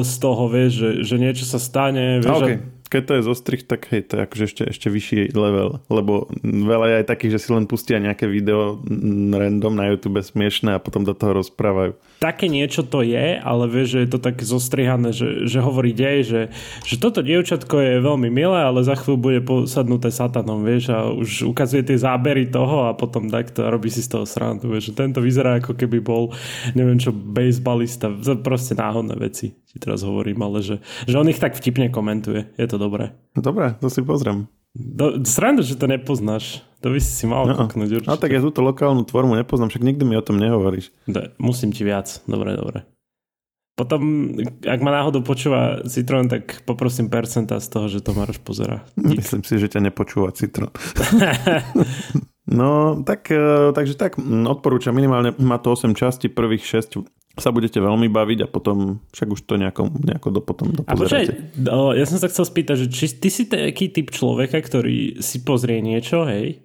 z 0.00 0.14
toho, 0.22 0.46
vieš, 0.46 0.72
že, 0.78 0.90
že 1.02 1.16
niečo 1.18 1.42
sa 1.42 1.58
stane, 1.58 2.22
vieš, 2.22 2.30
a 2.30 2.38
okay. 2.38 2.56
a 2.62 2.81
keď 2.92 3.02
to 3.08 3.16
je 3.16 3.22
zostrih, 3.24 3.62
tak 3.64 3.88
hej, 3.88 4.04
to 4.04 4.20
je 4.20 4.24
akože 4.28 4.44
ešte, 4.44 4.62
ešte 4.68 4.88
vyšší 4.92 5.20
level, 5.32 5.80
lebo 5.88 6.28
veľa 6.44 6.86
je 6.92 6.98
aj 7.00 7.06
takých, 7.08 7.32
že 7.40 7.42
si 7.42 7.48
len 7.56 7.64
pustia 7.64 7.96
nejaké 7.96 8.28
video 8.28 8.84
random 9.32 9.72
na 9.72 9.88
YouTube 9.88 10.20
smiešné 10.20 10.76
a 10.76 10.82
potom 10.84 11.00
do 11.00 11.16
toho 11.16 11.40
rozprávajú. 11.40 11.96
Také 12.20 12.52
niečo 12.52 12.84
to 12.84 13.00
je, 13.00 13.40
ale 13.40 13.64
vieš, 13.72 13.96
že 13.96 13.98
je 14.04 14.10
to 14.12 14.20
také 14.20 14.44
zostrihané, 14.44 15.16
že, 15.16 15.48
že 15.48 15.64
hovorí 15.64 15.96
dej, 15.96 16.18
že, 16.28 16.40
že 16.84 17.00
toto 17.00 17.24
dievčatko 17.24 17.80
je 17.80 18.04
veľmi 18.04 18.28
milé, 18.28 18.60
ale 18.60 18.84
za 18.84 18.92
chvíľu 19.00 19.16
bude 19.16 19.40
posadnuté 19.40 20.12
satanom, 20.12 20.60
vieš, 20.60 20.92
a 20.92 21.08
už 21.08 21.48
ukazuje 21.48 21.88
tie 21.88 21.96
zábery 21.96 22.52
toho 22.52 22.92
a 22.92 22.92
potom 22.92 23.32
takto 23.32 23.64
robí 23.72 23.88
si 23.88 24.04
z 24.04 24.12
toho 24.12 24.28
srandu, 24.28 24.68
vieš, 24.68 24.92
že 24.92 25.00
tento 25.00 25.24
vyzerá 25.24 25.64
ako 25.64 25.72
keby 25.72 26.04
bol, 26.04 26.28
neviem 26.76 27.00
čo, 27.00 27.08
baseballista, 27.08 28.12
proste 28.44 28.76
náhodné 28.76 29.16
veci 29.16 29.61
ti 29.72 29.80
teraz 29.80 30.04
hovorím, 30.04 30.44
ale 30.44 30.60
že, 30.60 30.76
že 31.08 31.16
on 31.16 31.24
ich 31.32 31.40
tak 31.40 31.56
vtipne 31.56 31.88
komentuje. 31.88 32.52
Je 32.60 32.68
to 32.68 32.76
dobré. 32.76 33.16
Dobre, 33.32 33.72
to 33.80 33.88
si 33.88 34.04
pozriem. 34.04 34.52
Do, 34.76 35.20
sranda, 35.24 35.64
že 35.64 35.80
to 35.80 35.88
nepoznáš. 35.88 36.60
To 36.84 36.92
by 36.92 37.00
si 37.00 37.12
si 37.12 37.24
mal 37.24 37.48
no, 37.48 37.56
kúknuť 37.56 37.88
určite. 37.88 38.12
A 38.12 38.20
tak 38.20 38.36
ja 38.36 38.44
túto 38.44 38.60
lokálnu 38.60 39.08
tvormu 39.08 39.36
nepoznám, 39.36 39.72
však 39.72 39.84
nikdy 39.84 40.04
mi 40.04 40.16
o 40.20 40.24
tom 40.24 40.36
nehovoríš. 40.36 40.92
De, 41.08 41.32
musím 41.40 41.72
ti 41.72 41.88
viac. 41.88 42.20
Dobre, 42.28 42.52
dobre. 42.52 42.84
Potom, 43.72 44.28
ak 44.68 44.80
ma 44.84 44.92
náhodou 44.92 45.24
počúva 45.24 45.80
Citron, 45.88 46.28
tak 46.28 46.60
poprosím 46.68 47.08
percenta 47.08 47.56
z 47.56 47.68
toho, 47.72 47.86
že 47.88 48.04
to 48.04 48.12
Maroš 48.12 48.44
pozera. 48.44 48.84
Myslím 49.00 49.40
si, 49.48 49.56
že 49.56 49.72
ťa 49.72 49.88
nepočúva 49.88 50.36
Citron. 50.36 50.68
no, 52.60 53.00
tak, 53.00 53.32
e, 53.32 53.72
takže 53.72 53.96
tak, 53.96 54.20
odporúčam 54.20 54.92
minimálne, 54.92 55.32
má 55.40 55.56
to 55.56 55.72
8 55.72 55.96
častí, 55.96 56.28
prvých 56.28 56.84
6 56.84 57.00
sa 57.32 57.48
budete 57.48 57.80
veľmi 57.80 58.12
baviť 58.12 58.44
a 58.44 58.48
potom 58.50 59.00
však 59.08 59.28
už 59.32 59.40
to 59.48 59.56
nejako, 59.56 59.88
nejako 59.88 60.28
do, 60.28 60.40
potom 60.44 60.68
dopozeráte. 60.68 61.52
A 61.64 61.96
ja 61.96 62.04
som 62.04 62.20
sa 62.20 62.28
chcel 62.28 62.44
spýtať, 62.44 62.76
že 62.84 62.86
či 62.92 63.06
ty 63.16 63.28
si 63.32 63.48
taký 63.48 63.88
typ 63.88 64.12
človeka, 64.12 64.60
ktorý 64.60 65.24
si 65.24 65.40
pozrie 65.40 65.80
niečo, 65.80 66.28
hej, 66.28 66.60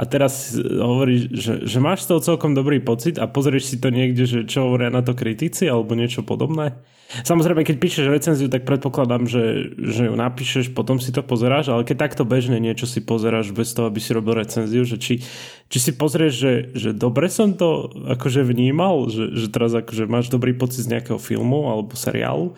a 0.00 0.08
teraz 0.08 0.56
hovoríš, 0.56 1.28
že, 1.28 1.54
že 1.68 1.78
máš 1.78 2.08
z 2.08 2.16
toho 2.16 2.20
celkom 2.24 2.56
dobrý 2.56 2.80
pocit 2.80 3.20
a 3.20 3.28
pozrieš 3.28 3.68
si 3.68 3.76
to 3.76 3.92
niekde, 3.92 4.24
že 4.24 4.48
čo 4.48 4.64
hovoria 4.64 4.88
na 4.88 5.04
to 5.04 5.12
kritici 5.12 5.68
alebo 5.68 5.92
niečo 5.92 6.24
podobné. 6.24 6.72
Samozrejme, 7.10 7.66
keď 7.66 7.76
píšeš 7.82 8.06
recenziu, 8.06 8.46
tak 8.46 8.62
predpokladám, 8.64 9.26
že, 9.26 9.74
že 9.76 10.06
ju 10.08 10.14
napíšeš, 10.14 10.72
potom 10.72 11.02
si 11.02 11.10
to 11.10 11.20
pozeráš, 11.26 11.74
ale 11.74 11.82
keď 11.82 12.06
takto 12.06 12.22
bežne 12.22 12.56
niečo 12.62 12.86
si 12.86 13.02
pozeráš 13.02 13.50
bez 13.50 13.74
toho, 13.76 13.90
aby 13.90 13.98
si 13.98 14.14
robil 14.14 14.38
recenziu, 14.40 14.86
že 14.86 14.96
či, 14.96 15.20
či 15.68 15.78
si 15.82 15.92
pozrieš, 15.92 16.32
že, 16.32 16.52
že 16.72 16.90
dobre 16.94 17.26
som 17.26 17.52
to 17.52 17.90
akože 18.14 18.46
vnímal, 18.46 19.10
že, 19.10 19.36
že 19.36 19.52
teraz 19.52 19.74
akože 19.74 20.06
máš 20.06 20.30
dobrý 20.30 20.54
pocit 20.54 20.86
z 20.86 20.96
nejakého 20.96 21.18
filmu 21.18 21.66
alebo 21.68 21.92
seriálu, 21.98 22.54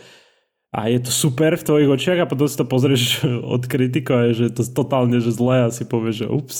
a 0.72 0.88
je 0.88 0.98
to 1.04 1.12
super 1.12 1.52
v 1.60 1.66
tvojich 1.68 1.88
očiach 1.92 2.18
a 2.24 2.30
potom 2.30 2.48
si 2.48 2.56
to 2.56 2.64
pozrieš 2.64 3.28
od 3.54 3.68
kritikov 3.68 4.16
a 4.16 4.22
je, 4.32 4.32
že 4.32 4.44
je 4.48 4.54
to 4.56 4.62
totálne 4.72 5.20
že 5.20 5.28
zlé 5.28 5.68
a 5.68 5.72
si 5.72 5.84
povieš, 5.84 6.24
že 6.24 6.26
ups. 6.32 6.58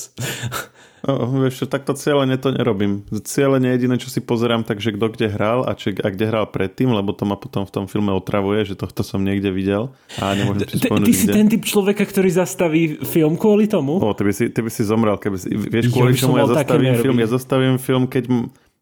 No, 1.02 1.26
vieš, 1.34 1.66
takto 1.66 1.98
cieľene 1.98 2.38
to 2.38 2.54
nerobím. 2.54 3.02
Cieľene 3.10 3.74
jediné, 3.74 3.98
čo 3.98 4.06
si 4.06 4.22
pozerám, 4.22 4.62
takže 4.62 4.94
kto 4.94 5.10
kde 5.10 5.34
hral 5.34 5.66
a, 5.66 5.74
či, 5.74 5.98
a 5.98 6.08
kde 6.14 6.30
hral 6.30 6.46
predtým, 6.46 6.94
lebo 6.94 7.10
to 7.10 7.26
ma 7.26 7.34
potom 7.34 7.66
v 7.66 7.74
tom 7.74 7.84
filme 7.90 8.14
otravuje, 8.14 8.62
že 8.70 8.78
tohto 8.78 9.02
som 9.02 9.18
niekde 9.18 9.50
videl 9.50 9.90
a 10.22 10.30
nemôžem 10.38 10.70
si 10.70 10.78
spomenúť, 10.78 11.08
Ty 11.10 11.14
si 11.18 11.26
ten 11.26 11.50
typ 11.50 11.66
človeka, 11.66 12.06
ktorý 12.06 12.30
zastaví 12.30 13.02
film 13.02 13.34
kvôli 13.34 13.66
tomu? 13.66 13.98
O, 13.98 14.14
ty 14.14 14.22
by 14.22 14.30
si, 14.30 14.46
ty 14.54 14.62
by 14.62 14.70
si 14.70 14.86
zomrel, 14.86 15.18
keby 15.18 15.36
si, 15.42 15.50
vieš, 15.50 15.90
kvôli 15.90 16.14
čomu 16.14 16.38
ja 16.38 16.46
zastavím 16.46 16.94
film? 17.02 17.16
Ja 17.18 17.28
zastavím 17.34 17.76
film, 17.82 18.04
keď... 18.06 18.24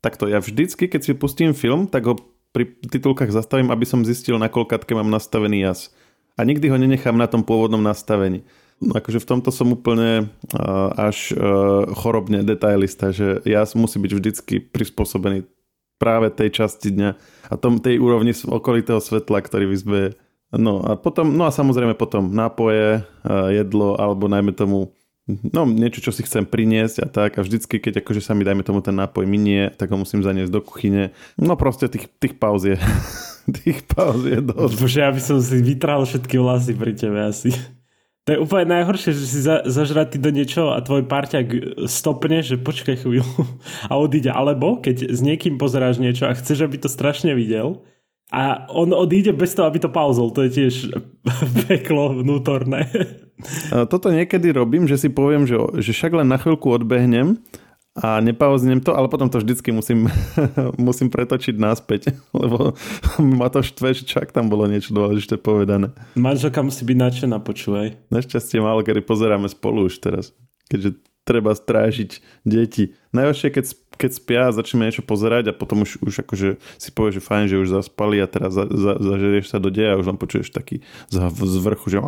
Takto, 0.00 0.28
ja 0.28 0.40
vždycky, 0.40 0.88
keď 0.88 1.00
si 1.00 1.12
pustím 1.12 1.52
film, 1.52 1.84
tak 1.84 2.08
ho 2.08 2.16
pri 2.50 2.66
titulkách 2.82 3.30
zastavím, 3.30 3.70
aby 3.70 3.86
som 3.86 4.06
zistil, 4.06 4.38
na 4.38 4.50
koľkátke 4.50 4.90
mám 4.94 5.10
nastavený 5.10 5.62
jas. 5.62 5.94
A 6.34 6.42
nikdy 6.42 6.70
ho 6.70 6.78
nenechám 6.78 7.14
na 7.14 7.30
tom 7.30 7.46
pôvodnom 7.46 7.82
nastavení. 7.82 8.42
No 8.80 8.96
akože 8.96 9.20
v 9.20 9.28
tomto 9.28 9.52
som 9.52 9.76
úplne 9.76 10.32
uh, 10.56 10.88
až 10.96 11.36
uh, 11.36 11.84
chorobne 11.92 12.40
detailista, 12.40 13.12
že 13.12 13.44
jas 13.44 13.76
musí 13.76 14.00
byť 14.00 14.12
vždycky 14.16 14.54
prispôsobený 14.56 15.44
práve 16.00 16.32
tej 16.32 16.64
časti 16.64 16.88
dňa 16.96 17.10
a 17.52 17.54
tom, 17.60 17.76
tej 17.76 18.00
úrovni 18.00 18.32
okolitého 18.32 19.04
svetla, 19.04 19.44
ktorý 19.44 19.68
vyzbeje. 19.68 20.16
No 20.56 20.80
a 20.80 20.96
potom, 20.96 21.28
no 21.36 21.44
a 21.44 21.52
samozrejme 21.52 21.92
potom 21.92 22.32
nápoje, 22.32 23.04
uh, 23.04 23.52
jedlo 23.52 24.00
alebo 24.00 24.32
najmä 24.32 24.56
tomu 24.56 24.96
no 25.38 25.68
niečo, 25.68 26.02
čo 26.02 26.10
si 26.10 26.26
chcem 26.26 26.42
priniesť 26.42 26.96
a 27.04 27.06
tak 27.06 27.38
a 27.38 27.44
vždycky, 27.46 27.78
keď 27.78 28.02
akože 28.02 28.24
sa 28.24 28.34
mi 28.34 28.42
dajme 28.42 28.66
tomu 28.66 28.82
ten 28.82 28.96
nápoj 28.96 29.28
minie, 29.28 29.70
tak 29.76 29.94
ho 29.94 29.98
musím 30.00 30.26
zaniesť 30.26 30.50
do 30.50 30.64
kuchyne. 30.64 31.14
No 31.38 31.54
proste 31.54 31.86
tých, 31.86 32.10
tých 32.18 32.34
pauz 32.34 32.66
je 32.66 32.80
tých 33.62 33.86
pauz 33.86 34.24
je 34.26 34.42
dosť. 34.42 34.74
Bože, 34.80 34.98
ja 35.04 35.10
by 35.14 35.20
som 35.22 35.38
si 35.38 35.62
vytral 35.62 36.02
všetky 36.02 36.36
vlasy 36.40 36.72
pri 36.74 36.92
tebe 36.96 37.20
asi. 37.22 37.54
To 38.28 38.36
je 38.36 38.42
úplne 38.46 38.78
najhoršie, 38.78 39.16
že 39.16 39.24
si 39.26 39.38
za, 39.40 39.64
zažratý 39.64 40.20
do 40.20 40.28
niečo 40.28 40.70
a 40.70 40.78
tvoj 40.84 41.08
parťak 41.08 41.80
stopne, 41.88 42.44
že 42.44 42.60
počkaj 42.60 43.02
chvíľu 43.02 43.26
a 43.90 43.96
odíde. 43.96 44.30
Alebo 44.30 44.78
keď 44.78 45.10
s 45.10 45.20
niekým 45.24 45.56
pozeráš 45.56 45.98
niečo 45.98 46.28
a 46.28 46.36
chceš, 46.36 46.68
aby 46.68 46.76
to 46.78 46.88
strašne 46.90 47.32
videl 47.32 47.82
a 48.30 48.70
on 48.70 48.94
odíde 48.94 49.34
bez 49.34 49.54
toho, 49.54 49.66
aby 49.66 49.82
to 49.82 49.90
pauzol. 49.90 50.30
To 50.30 50.46
je 50.46 50.50
tiež 50.50 50.74
peklo 51.66 52.22
vnútorné. 52.22 52.86
Toto 53.90 54.12
niekedy 54.12 54.52
robím, 54.54 54.86
že 54.86 55.00
si 55.00 55.08
poviem, 55.10 55.48
že, 55.48 55.56
že 55.80 55.90
však 55.90 56.22
len 56.22 56.28
na 56.28 56.38
chvíľku 56.38 56.70
odbehnem 56.70 57.40
a 57.98 58.22
nepauznem 58.22 58.78
to, 58.78 58.94
ale 58.94 59.10
potom 59.10 59.26
to 59.26 59.42
vždycky 59.42 59.74
musím, 59.74 60.06
musím 60.78 61.10
pretočiť 61.10 61.58
naspäť, 61.58 62.14
lebo 62.40 62.78
ma 63.18 63.50
to 63.50 63.66
štve, 63.66 63.98
že 63.98 64.06
čak 64.06 64.30
tam 64.30 64.46
bolo 64.46 64.70
niečo 64.70 64.94
dôležité 64.94 65.36
povedané. 65.36 65.90
Manželka 66.14 66.62
musí 66.62 66.86
byť 66.86 66.96
nadšená, 66.96 67.36
počúvaj. 67.42 67.98
Našťastie 68.14 68.62
málo 68.62 68.86
kedy 68.86 69.02
pozeráme 69.02 69.50
spolu 69.50 69.90
už 69.90 69.98
teraz, 69.98 70.30
keďže 70.70 71.02
treba 71.26 71.52
strážiť 71.52 72.22
deti. 72.46 72.94
Najhoršie, 73.10 73.48
keď, 73.52 73.64
keď 74.00 74.10
spia 74.16 74.48
a 74.48 74.56
začneme 74.56 74.88
niečo 74.88 75.04
pozerať 75.04 75.52
a 75.52 75.54
potom 75.56 75.84
už, 75.84 76.00
už 76.00 76.24
akože 76.24 76.56
si 76.80 76.88
povie, 76.96 77.12
že 77.12 77.20
fajn, 77.20 77.52
že 77.52 77.60
už 77.60 77.68
zaspali 77.68 78.16
a 78.16 78.24
teraz 78.24 78.56
za, 78.56 78.64
za, 78.64 78.96
zažerieš 78.96 79.52
sa 79.52 79.60
do 79.60 79.68
deja 79.68 79.92
a 79.92 80.00
už 80.00 80.08
len 80.08 80.16
počuješ 80.16 80.48
taký 80.48 80.80
z, 81.12 81.20
vrchu, 81.60 81.92
že 81.92 82.00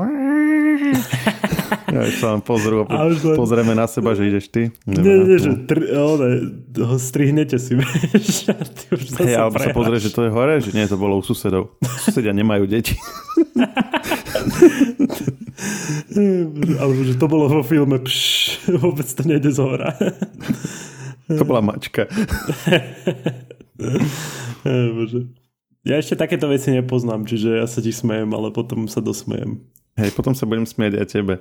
ja 1.92 2.00
sa 2.16 2.36
vám 2.36 2.42
pozrú 2.42 2.82
a 2.82 2.84
po, 2.88 2.96
len... 2.96 3.36
pozrieme 3.36 3.76
na 3.76 3.84
seba, 3.84 4.16
že 4.16 4.28
ideš 4.28 4.48
ty. 4.48 4.72
Nie, 4.88 5.20
nie, 5.20 5.36
že 5.36 5.52
tr- 5.68 5.92
ne, 5.92 6.30
ho 6.80 6.96
strihnete 6.96 7.60
si, 7.60 7.76
vieš. 7.78 8.48
Hej, 9.20 9.36
alebo 9.36 9.60
sa 9.60 9.76
pozrie, 9.76 10.00
že 10.00 10.12
to 10.12 10.24
je 10.24 10.30
hore, 10.32 10.60
že 10.64 10.72
nie, 10.72 10.88
to 10.88 10.96
bolo 10.96 11.20
u 11.20 11.24
susedov. 11.24 11.76
Susedia 12.00 12.32
nemajú 12.32 12.64
deti. 12.64 12.96
alebo 16.80 17.04
že 17.04 17.14
to 17.16 17.28
bolo 17.28 17.48
vo 17.48 17.62
filme, 17.62 17.98
pš, 18.00 18.58
vôbec 18.80 19.06
to 19.06 19.22
nejde 19.28 19.52
z 19.52 19.58
hora. 19.60 19.94
To 21.28 21.44
bola 21.44 21.60
mačka. 21.62 22.06
Bože. 24.96 25.30
Ja 25.82 25.98
ešte 25.98 26.14
takéto 26.14 26.46
veci 26.46 26.70
nepoznám, 26.70 27.26
čiže 27.26 27.58
ja 27.58 27.66
sa 27.66 27.82
ti 27.82 27.90
smejem, 27.90 28.30
ale 28.30 28.54
potom 28.54 28.86
sa 28.86 29.02
dosmejem. 29.02 29.58
Hej, 29.92 30.16
potom 30.16 30.32
sa 30.32 30.48
budem 30.48 30.64
smieť 30.64 31.04
aj 31.04 31.06
tebe. 31.10 31.34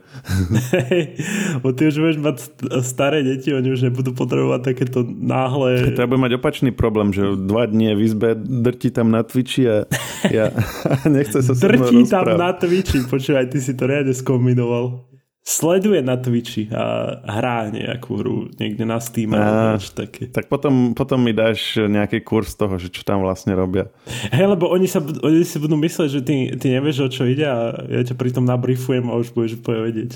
Hej, 0.75 1.23
bo 1.63 1.71
ty 1.71 1.87
už 1.87 2.03
budeš 2.03 2.17
mať 2.19 2.37
staré 2.83 3.23
deti, 3.23 3.55
oni 3.55 3.71
už 3.71 3.87
nebudú 3.87 4.11
potrebovať 4.11 4.75
takéto 4.75 5.07
náhle... 5.07 5.95
To 5.95 6.03
ja 6.03 6.09
budem 6.09 6.25
mať 6.27 6.33
opačný 6.35 6.75
problém, 6.75 7.15
že 7.15 7.31
dva 7.47 7.63
dní 7.69 7.95
v 7.95 8.01
izbe 8.03 8.35
drti 8.35 8.91
tam 8.91 9.07
na 9.07 9.23
Twitchi 9.23 9.63
a 9.71 9.77
ja 10.27 10.51
nechce 11.15 11.39
sa 11.39 11.55
Drti 11.55 12.03
tam 12.11 12.35
na 12.35 12.51
Twitchi, 12.51 13.07
počúvaj, 13.07 13.55
ty 13.55 13.63
si 13.63 13.71
to 13.71 13.87
riadne 13.87 14.11
skombinoval 14.11 15.10
sleduje 15.41 16.05
na 16.05 16.21
Twitchi 16.21 16.69
a 16.69 17.17
hrá 17.25 17.73
nejakú 17.73 18.21
hru 18.21 18.35
niekde 18.61 18.85
na 18.85 19.01
Steam. 19.01 19.33
A, 19.33 19.77
také. 19.81 20.29
Tak 20.29 20.47
potom, 20.47 20.93
potom 20.93 21.17
mi 21.17 21.33
dáš 21.33 21.81
nejaký 21.81 22.21
kurz 22.21 22.53
toho, 22.53 22.77
že 22.77 22.93
čo 22.93 23.01
tam 23.01 23.25
vlastne 23.25 23.57
robia. 23.57 23.89
Hej, 24.29 24.53
lebo 24.53 24.69
oni, 24.69 24.85
sa, 24.85 25.01
oni 25.01 25.41
si 25.41 25.57
budú 25.57 25.75
mysleť, 25.81 26.09
že 26.09 26.21
ty, 26.21 26.35
ty 26.61 26.77
nevieš, 26.77 26.97
o 27.05 27.09
čo 27.09 27.25
ide 27.25 27.49
a 27.49 27.73
ja 27.89 28.01
ťa 28.05 28.15
pritom 28.15 28.45
nabriefujem 28.45 29.09
a 29.09 29.17
už 29.17 29.33
budeš 29.33 29.57
úplne 29.57 29.81
vedieť. 29.89 30.11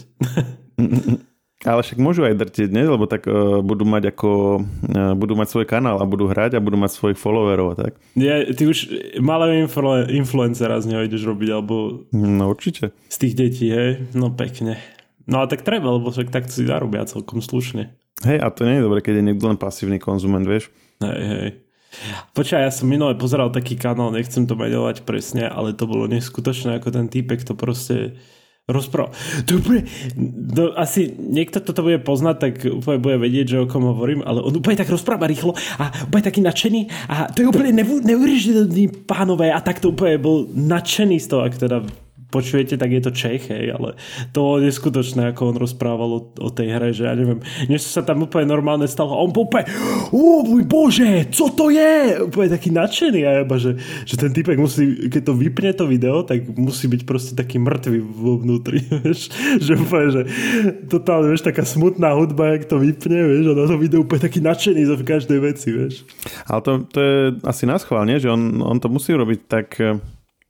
Ale 1.66 1.82
však 1.82 1.98
môžu 1.98 2.22
aj 2.22 2.38
drtiť, 2.38 2.70
nie? 2.70 2.86
Lebo 2.86 3.10
tak 3.10 3.26
uh, 3.26 3.66
budú 3.66 3.90
mať 3.90 4.14
ako, 4.14 4.62
uh, 4.62 5.18
budú 5.18 5.34
mať 5.34 5.50
svoj 5.50 5.66
kanál 5.66 5.98
a 5.98 6.06
budú 6.06 6.30
hrať 6.30 6.60
a 6.60 6.62
budú 6.62 6.78
mať 6.78 6.94
svojich 6.94 7.18
followerov, 7.18 7.74
tak? 7.74 7.98
Ja, 8.14 8.46
ty 8.54 8.70
už 8.70 8.86
malého 9.18 9.66
influ- 9.66 10.06
influencera 10.06 10.78
z 10.78 10.94
neho 10.94 11.02
ideš 11.02 11.26
robiť, 11.26 11.50
alebo... 11.50 12.06
No 12.14 12.54
určite. 12.54 12.94
Z 13.10 13.18
tých 13.18 13.34
detí, 13.34 13.74
hej? 13.74 14.06
No 14.14 14.30
pekne. 14.30 14.78
No 15.26 15.42
a 15.42 15.50
tak 15.50 15.66
treba, 15.66 15.90
lebo 15.90 16.14
však 16.14 16.30
tak 16.30 16.50
si 16.50 16.66
zarobia 16.66 17.06
celkom 17.10 17.42
slušne. 17.42 17.98
Hej, 18.24 18.40
a 18.40 18.48
to 18.54 18.64
nie 18.64 18.80
je 18.80 18.86
dobre, 18.86 19.04
keď 19.04 19.20
je 19.20 19.28
niekto 19.28 19.46
len 19.50 19.60
pasívny 19.60 20.00
konzument, 20.00 20.46
vieš? 20.46 20.72
Hej, 21.04 21.22
hej. 21.26 21.50
Počkaj, 22.36 22.62
ja 22.68 22.72
som 22.72 22.92
minule 22.92 23.16
pozeral 23.16 23.52
taký 23.52 23.80
kanál, 23.80 24.12
nechcem 24.12 24.44
to 24.44 24.60
menovať 24.60 25.08
presne, 25.08 25.48
ale 25.48 25.72
to 25.72 25.88
bolo 25.88 26.12
neskutočné, 26.12 26.80
ako 26.80 26.92
ten 26.92 27.08
týpek 27.08 27.44
to 27.48 27.56
proste 27.56 28.20
rozprával. 28.66 29.14
To 29.46 29.62
úplne, 29.62 29.86
no, 30.18 30.74
asi 30.74 31.14
niekto 31.14 31.62
toto 31.62 31.86
bude 31.86 32.02
poznať, 32.02 32.36
tak 32.42 32.54
úplne 32.66 32.98
bude 32.98 33.18
vedieť, 33.22 33.46
že 33.46 33.58
o 33.62 33.70
kom 33.70 33.86
hovorím, 33.86 34.26
ale 34.26 34.42
on 34.42 34.58
úplne 34.58 34.82
tak 34.82 34.90
rozpráva 34.90 35.30
rýchlo 35.30 35.54
a 35.78 35.94
úplne 36.10 36.26
taký 36.26 36.42
nadšený 36.42 36.82
a 37.06 37.30
to 37.30 37.46
je 37.46 37.50
úplne 37.50 37.78
neuveriteľný 37.86 39.06
pánové 39.06 39.54
a 39.54 39.62
tak 39.62 39.78
to 39.86 39.94
úplne 39.94 40.18
bol 40.18 40.50
nadšený 40.50 41.22
z 41.22 41.28
toho, 41.30 41.46
ak 41.46 41.54
teda 41.62 41.86
počujete, 42.36 42.76
tak 42.76 42.92
je 42.92 43.00
to 43.00 43.16
Čech, 43.16 43.48
hej, 43.48 43.72
ale 43.72 43.96
to 44.36 44.44
bolo 44.44 44.60
neskutočné, 44.60 45.32
ako 45.32 45.56
on 45.56 45.58
rozprával 45.58 46.10
o, 46.12 46.22
o 46.36 46.50
tej 46.52 46.68
hre, 46.76 46.92
že 46.92 47.08
ja 47.08 47.16
neviem, 47.16 47.40
niečo 47.72 47.88
sa 47.88 48.04
tam 48.04 48.28
úplne 48.28 48.52
normálne 48.52 48.84
stalo 48.92 49.16
a 49.16 49.24
on 49.24 49.32
úplne, 49.32 49.64
ó 50.12 50.44
môj 50.44 50.68
bože, 50.68 51.32
co 51.32 51.48
to 51.56 51.72
je? 51.72 52.20
Úplne 52.28 52.50
taký 52.52 52.76
nadšený 52.76 53.22
a 53.24 53.32
jeba, 53.40 53.56
že, 53.56 53.80
že 54.04 54.16
ten 54.20 54.36
typek 54.36 54.60
musí, 54.60 55.08
keď 55.08 55.32
to 55.32 55.34
vypne 55.40 55.72
to 55.72 55.88
video, 55.88 56.28
tak 56.28 56.44
musí 56.60 56.92
byť 56.92 57.02
proste 57.08 57.34
taký 57.40 57.56
mŕtvy 57.64 58.04
vo 58.04 58.36
vnútri, 58.44 58.84
vieš, 59.04 59.32
že 59.64 59.80
úplne, 59.80 60.08
že 60.12 60.22
totálne, 60.92 61.32
vieš, 61.32 61.48
taká 61.48 61.64
smutná 61.64 62.12
hudba, 62.20 62.60
jak 62.60 62.68
to 62.68 62.84
vypne, 62.84 63.20
vieš, 63.32 63.46
a 63.48 63.54
na 63.56 63.64
to 63.64 63.80
video 63.80 64.04
úplne 64.04 64.28
taký 64.28 64.44
nadšený 64.44 64.82
zo 64.84 65.00
každej 65.00 65.40
veci, 65.40 65.72
vieš. 65.72 66.04
Ale 66.52 66.60
to, 66.60 66.72
to 66.92 67.00
je 67.00 67.18
asi 67.48 67.64
náschválne, 67.64 68.20
že 68.20 68.28
on, 68.28 68.60
on 68.60 68.82
to 68.82 68.92
musí 68.92 69.16
robiť 69.16 69.40
tak 69.48 69.80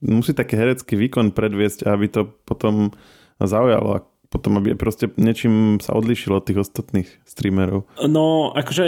musí 0.06 0.32
taký 0.38 0.56
herecký 0.56 0.94
výkon 0.96 1.34
predviesť, 1.34 1.90
aby 1.90 2.06
to 2.08 2.30
potom 2.46 2.94
zaujalo 3.42 4.00
a 4.00 4.04
potom 4.30 4.60
aby 4.60 4.76
proste 4.76 5.10
niečím 5.16 5.80
sa 5.80 5.96
odlišilo 5.96 6.40
od 6.40 6.46
tých 6.46 6.62
ostatných 6.62 7.10
streamerov. 7.24 7.88
No, 8.04 8.52
akože 8.52 8.86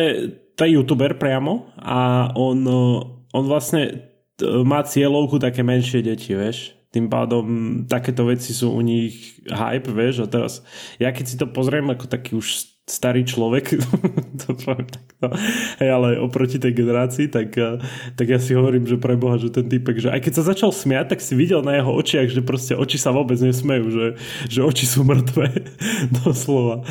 to 0.57 0.62
je 0.65 0.75
youtuber 0.75 1.15
priamo 1.15 1.71
a 1.77 2.29
on, 2.33 2.65
on 3.31 3.43
vlastne 3.45 4.12
má 4.41 4.86
cieľovku 4.86 5.41
také 5.41 5.65
menšie 5.65 6.05
deti, 6.05 6.38
vieš. 6.38 6.77
Tým 6.88 7.12
pádom 7.12 7.45
takéto 7.86 8.25
veci 8.25 8.55
sú 8.55 8.71
u 8.71 8.81
nich 8.81 9.43
hype, 9.45 9.91
vieš, 9.91 10.25
a 10.25 10.27
teraz 10.27 10.63
ja 10.97 11.12
keď 11.12 11.25
si 11.27 11.36
to 11.36 11.45
pozriem 11.50 11.89
ako 11.91 12.05
taký 12.07 12.38
už 12.38 12.76
starý 12.88 13.27
človek, 13.27 13.84
to 14.41 14.56
poviem 14.56 14.88
takto, 14.88 15.27
hej, 15.84 15.89
ale 15.91 16.15
oproti 16.24 16.56
tej 16.56 16.72
generácii, 16.72 17.27
tak, 17.27 17.51
eh, 17.60 17.84
tak 18.15 18.27
ja 18.32 18.39
si 18.39 18.56
hovorím, 18.56 18.88
že 18.88 18.96
pre 18.96 19.20
Boha, 19.20 19.36
že 19.36 19.51
ten 19.51 19.67
typek, 19.67 20.00
že 20.00 20.10
aj 20.10 20.24
keď 20.24 20.34
sa 20.39 20.44
začal 20.48 20.72
smiať, 20.72 21.12
tak 21.12 21.20
si 21.20 21.36
videl 21.36 21.60
na 21.67 21.75
jeho 21.75 21.91
očiach, 21.91 22.32
že 22.32 22.39
proste 22.39 22.79
oči 22.79 22.96
sa 22.96 23.12
vôbec 23.12 23.36
nesmejú, 23.38 23.91
že, 23.91 24.06
že 24.48 24.60
oči 24.63 24.88
sú 24.88 25.03
mŕtve, 25.03 25.51
doslova 26.24 26.88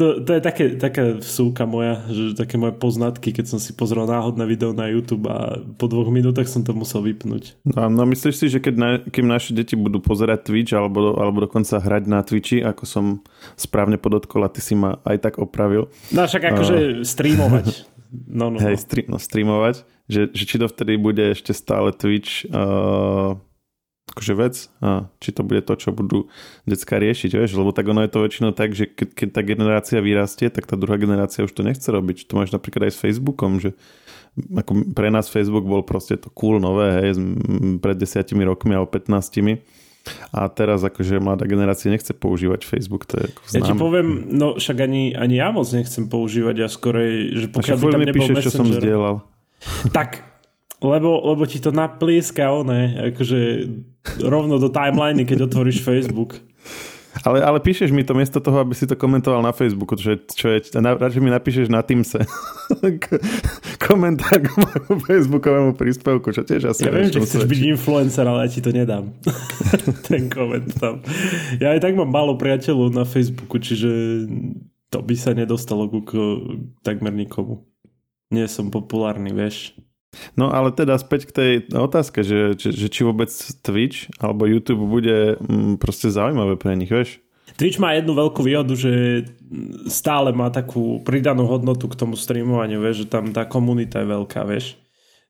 to, 0.00 0.24
to 0.24 0.30
je 0.32 0.40
také, 0.40 0.64
taká 0.80 1.20
vsúka 1.20 1.68
moja, 1.68 2.00
že 2.08 2.32
také 2.32 2.56
moje 2.56 2.72
poznatky, 2.80 3.36
keď 3.36 3.52
som 3.52 3.60
si 3.60 3.76
pozrel 3.76 4.08
náhodné 4.08 4.48
video 4.48 4.72
na 4.72 4.88
YouTube 4.88 5.28
a 5.28 5.60
po 5.76 5.92
dvoch 5.92 6.08
minútach 6.08 6.48
som 6.48 6.64
to 6.64 6.72
musel 6.72 7.04
vypnúť. 7.04 7.60
No, 7.68 7.92
no 7.92 8.08
myslíš 8.08 8.36
si, 8.40 8.46
že 8.48 8.64
keď 8.64 8.74
na, 8.80 8.88
kým 9.04 9.28
naše 9.28 9.52
deti 9.52 9.76
budú 9.76 10.00
pozerať 10.00 10.48
Twitch 10.48 10.72
alebo, 10.72 11.20
alebo 11.20 11.44
dokonca 11.44 11.76
hrať 11.76 12.08
na 12.08 12.24
Twitchi, 12.24 12.64
ako 12.64 12.88
som 12.88 13.04
správne 13.60 14.00
podotkol 14.00 14.40
a 14.40 14.48
ty 14.48 14.64
si 14.64 14.72
ma 14.72 14.96
aj 15.04 15.20
tak 15.20 15.34
opravil. 15.36 15.92
No 16.16 16.24
však 16.24 16.48
akože 16.56 16.76
uh, 16.80 16.90
streamovať. 17.04 17.68
No, 18.10 18.50
no, 18.50 18.58
hej, 18.58 18.74
no. 18.74 18.82
Stream, 18.82 19.06
no, 19.06 19.18
streamovať, 19.22 19.86
že, 20.10 20.34
že 20.34 20.42
či 20.42 20.58
to 20.58 20.66
vtedy 20.66 20.98
bude 20.98 21.22
ešte 21.30 21.54
stále 21.54 21.94
Twitch 21.94 22.42
uh, 22.50 23.38
akože 24.10 24.34
vec 24.34 24.54
a 24.82 25.06
či 25.22 25.30
to 25.30 25.46
bude 25.46 25.62
to, 25.62 25.74
čo 25.78 25.94
budú 25.94 26.26
decka 26.66 26.98
riešiť, 26.98 27.30
vieš, 27.38 27.54
lebo 27.54 27.70
tak 27.70 27.86
ono 27.86 28.02
je 28.02 28.10
to 28.10 28.26
väčšinou 28.26 28.50
tak, 28.52 28.74
že 28.74 28.90
keď, 28.90 29.08
keď 29.14 29.28
tá 29.30 29.42
generácia 29.46 29.98
vyrastie, 30.02 30.50
tak 30.50 30.66
tá 30.66 30.74
druhá 30.74 30.98
generácia 30.98 31.46
už 31.46 31.54
to 31.54 31.62
nechce 31.62 31.86
robiť. 31.86 32.26
To 32.26 32.34
máš 32.34 32.50
napríklad 32.50 32.90
aj 32.90 32.98
s 32.98 33.02
Facebookom, 33.02 33.62
že 33.62 33.78
ako 34.34 34.94
pre 34.94 35.10
nás 35.10 35.30
Facebook 35.30 35.66
bol 35.66 35.82
proste 35.86 36.18
to 36.18 36.30
cool 36.34 36.58
nové, 36.58 36.90
hej, 37.02 37.18
pred 37.82 37.96
desiatimi 37.98 38.46
rokmi 38.46 38.74
alebo 38.74 38.90
15 38.94 39.62
a 40.32 40.48
teraz 40.48 40.80
akože 40.80 41.20
mladá 41.20 41.44
generácia 41.44 41.92
nechce 41.92 42.16
používať 42.16 42.64
Facebook, 42.64 43.04
to 43.04 43.20
je 43.20 43.24
ako 43.30 43.40
Ja 43.52 43.60
ti 43.60 43.74
poviem, 43.76 44.32
no 44.32 44.56
však 44.56 44.80
ani, 44.80 45.12
ani 45.12 45.38
ja 45.38 45.52
moc 45.52 45.68
nechcem 45.70 46.08
používať, 46.08 46.54
ja 46.56 46.68
skorej, 46.72 47.36
že 47.36 47.46
pokiaľ 47.52 47.76
by 47.76 47.84
tam 47.84 48.00
nebol 48.08 48.16
píšeš, 48.16 48.34
Messenger... 48.34 48.48
čo 48.48 48.58
som 48.58 48.68
zdieľal. 48.70 49.14
Tak, 49.92 50.24
lebo, 50.80 51.20
lebo 51.32 51.44
ti 51.44 51.60
to 51.60 51.70
naplieska 51.70 52.48
one, 52.48 53.12
akože 53.12 53.68
rovno 54.24 54.56
do 54.56 54.72
timeliny, 54.72 55.28
keď 55.28 55.46
otvoríš 55.46 55.84
Facebook. 55.84 56.40
Ale, 57.26 57.42
ale 57.42 57.58
píšeš 57.58 57.90
mi 57.90 58.06
to 58.06 58.14
miesto 58.14 58.38
toho, 58.38 58.62
aby 58.62 58.70
si 58.72 58.86
to 58.86 58.94
komentoval 58.94 59.42
na 59.42 59.50
Facebooku, 59.50 59.98
čo 59.98 60.14
je, 60.14 60.18
čo 60.30 60.46
je 60.54 60.58
radšej 60.78 61.18
mi 61.18 61.28
napíšeš 61.34 61.66
na 61.66 61.82
Teamse. 61.82 62.22
Komentár 63.90 64.38
k 64.38 64.48
môjmu 64.54 64.94
Facebookovému 65.02 65.70
príspevku, 65.74 66.30
čo 66.30 66.46
tiež 66.46 66.70
asi 66.70 66.86
Ja 66.86 66.94
viem, 66.94 67.10
že 67.10 67.20
chceš 67.26 67.50
byť 67.50 67.60
influencer, 67.74 68.22
ale 68.22 68.46
ja 68.46 68.48
ti 68.48 68.62
to 68.62 68.70
nedám. 68.70 69.10
Ten 70.08 70.30
koment 70.30 70.70
tam. 70.78 71.02
Ja 71.58 71.74
aj 71.74 71.82
tak 71.82 71.98
mám 71.98 72.14
málo 72.14 72.38
priateľov 72.38 72.94
na 72.94 73.02
Facebooku, 73.02 73.58
čiže 73.58 73.90
to 74.88 75.02
by 75.02 75.14
sa 75.18 75.34
nedostalo 75.34 75.90
ku 75.90 76.00
takmer 76.86 77.10
nikomu. 77.10 77.66
Nie 78.30 78.46
som 78.46 78.70
populárny, 78.70 79.34
vieš. 79.34 79.74
No 80.34 80.50
ale 80.50 80.74
teda 80.74 80.98
späť 80.98 81.30
k 81.30 81.32
tej 81.32 81.52
otázke, 81.70 82.26
že, 82.26 82.58
že, 82.58 82.74
že 82.74 82.86
či 82.90 83.06
vôbec 83.06 83.30
Twitch 83.62 84.10
alebo 84.18 84.50
YouTube 84.50 84.82
bude 84.90 85.38
mm, 85.38 85.78
proste 85.78 86.10
zaujímavé 86.10 86.58
pre 86.58 86.74
nich, 86.74 86.90
vieš? 86.90 87.22
Twitch 87.54 87.82
má 87.82 87.94
jednu 87.94 88.14
veľkú 88.14 88.40
výhodu, 88.42 88.74
že 88.74 89.26
stále 89.90 90.30
má 90.30 90.48
takú 90.48 91.02
pridanú 91.02 91.46
hodnotu 91.46 91.90
k 91.90 91.98
tomu 91.98 92.14
streamovaniu, 92.14 92.78
vieš, 92.78 93.06
že 93.06 93.10
tam 93.10 93.34
tá 93.34 93.46
komunita 93.46 94.02
je 94.02 94.06
veľká, 94.10 94.42
vieš. 94.46 94.78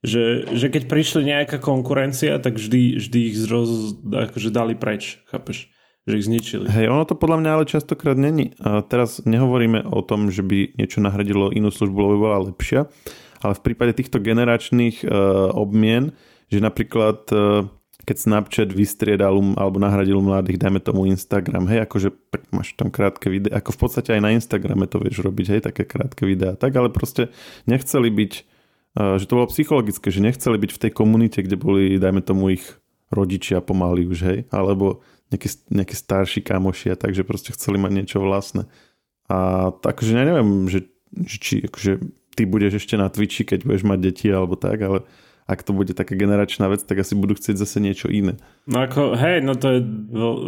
Že, 0.01 0.57
že 0.57 0.67
keď 0.73 0.83
prišli 0.89 1.23
nejaká 1.29 1.61
konkurencia, 1.61 2.41
tak 2.41 2.57
vždy, 2.57 2.97
vždy 3.03 3.19
ich 3.35 3.37
zroz, 3.37 4.01
akože 4.01 4.49
dali 4.49 4.73
preč, 4.73 5.21
chápeš? 5.29 5.69
Že 6.09 6.15
ich 6.17 6.27
zničili. 6.31 6.67
Hej, 6.73 6.89
ono 6.89 7.05
to 7.05 7.13
podľa 7.13 7.45
mňa 7.45 7.51
ale 7.53 7.65
častokrát 7.69 8.17
není. 8.17 8.57
A 8.65 8.81
teraz 8.81 9.21
nehovoríme 9.29 9.85
o 9.85 10.01
tom, 10.01 10.33
že 10.33 10.41
by 10.41 10.81
niečo 10.81 11.05
nahradilo 11.05 11.53
inú 11.53 11.69
službu, 11.69 11.99
lebo 12.01 12.13
by 12.17 12.21
bola 12.25 12.39
lepšia, 12.49 12.89
ale 13.41 13.57
v 13.57 13.65
prípade 13.65 13.97
týchto 13.97 14.21
generačných 14.21 15.05
uh, 15.05 15.51
obmien, 15.57 16.13
že 16.53 16.61
napríklad 16.61 17.25
uh, 17.33 17.65
keď 18.05 18.17
Snapchat 18.17 18.71
vystriedal 18.73 19.39
um, 19.39 19.55
alebo 19.55 19.77
nahradil 19.79 20.19
mladých, 20.19 20.61
dajme 20.61 20.81
tomu 20.81 21.07
Instagram, 21.07 21.69
hej, 21.69 21.85
akože 21.85 22.09
tak 22.33 22.43
máš 22.51 22.73
tam 22.75 22.89
krátke 22.89 23.29
videá, 23.29 23.61
ako 23.61 23.77
v 23.77 23.81
podstate 23.87 24.11
aj 24.17 24.23
na 24.25 24.31
Instagrame 24.35 24.89
to 24.89 24.99
vieš 24.99 25.21
robiť, 25.23 25.47
hej, 25.57 25.61
také 25.65 25.85
krátke 25.85 26.25
videá, 26.25 26.57
tak, 26.57 26.75
ale 26.75 26.89
proste 26.91 27.29
nechceli 27.69 28.09
byť, 28.09 28.33
že 28.97 29.25
to 29.29 29.37
bolo 29.37 29.53
psychologické, 29.53 30.11
že 30.11 30.25
nechceli 30.25 30.57
byť 30.59 30.71
v 30.75 30.81
tej 30.83 30.93
komunite, 30.97 31.39
kde 31.45 31.57
boli, 31.61 32.01
dajme 32.01 32.25
tomu 32.25 32.57
ich 32.57 32.65
rodičia 33.13 33.63
pomaly 33.63 34.09
už, 34.09 34.19
hej, 34.27 34.39
alebo 34.51 35.05
nejakí, 35.31 35.49
nejakí 35.71 35.95
starší 35.95 36.41
kamošia, 36.43 36.99
takže 36.99 37.23
proste 37.23 37.55
chceli 37.55 37.79
mať 37.79 37.93
niečo 37.95 38.19
vlastné. 38.19 38.67
A 39.31 39.71
takže 39.71 40.19
ja 40.19 40.27
neviem, 40.27 40.67
že, 40.67 40.91
že 41.15 41.37
či 41.39 41.55
akože 41.71 42.03
ty 42.35 42.47
budeš 42.47 42.85
ešte 42.85 42.95
na 42.99 43.11
Twitchi, 43.11 43.43
keď 43.47 43.67
budeš 43.67 43.85
mať 43.87 43.99
deti 44.01 44.27
alebo 44.31 44.55
tak, 44.55 44.79
ale 44.81 44.99
ak 45.51 45.67
to 45.67 45.75
bude 45.75 45.91
taká 45.99 46.15
generačná 46.15 46.71
vec, 46.71 46.87
tak 46.87 47.03
asi 47.03 47.19
budú 47.19 47.35
chcieť 47.35 47.59
zase 47.59 47.83
niečo 47.83 48.07
iné. 48.07 48.39
No 48.71 48.87
ako, 48.87 49.19
hej, 49.19 49.43
no 49.43 49.59
to 49.59 49.79
je 49.79 49.81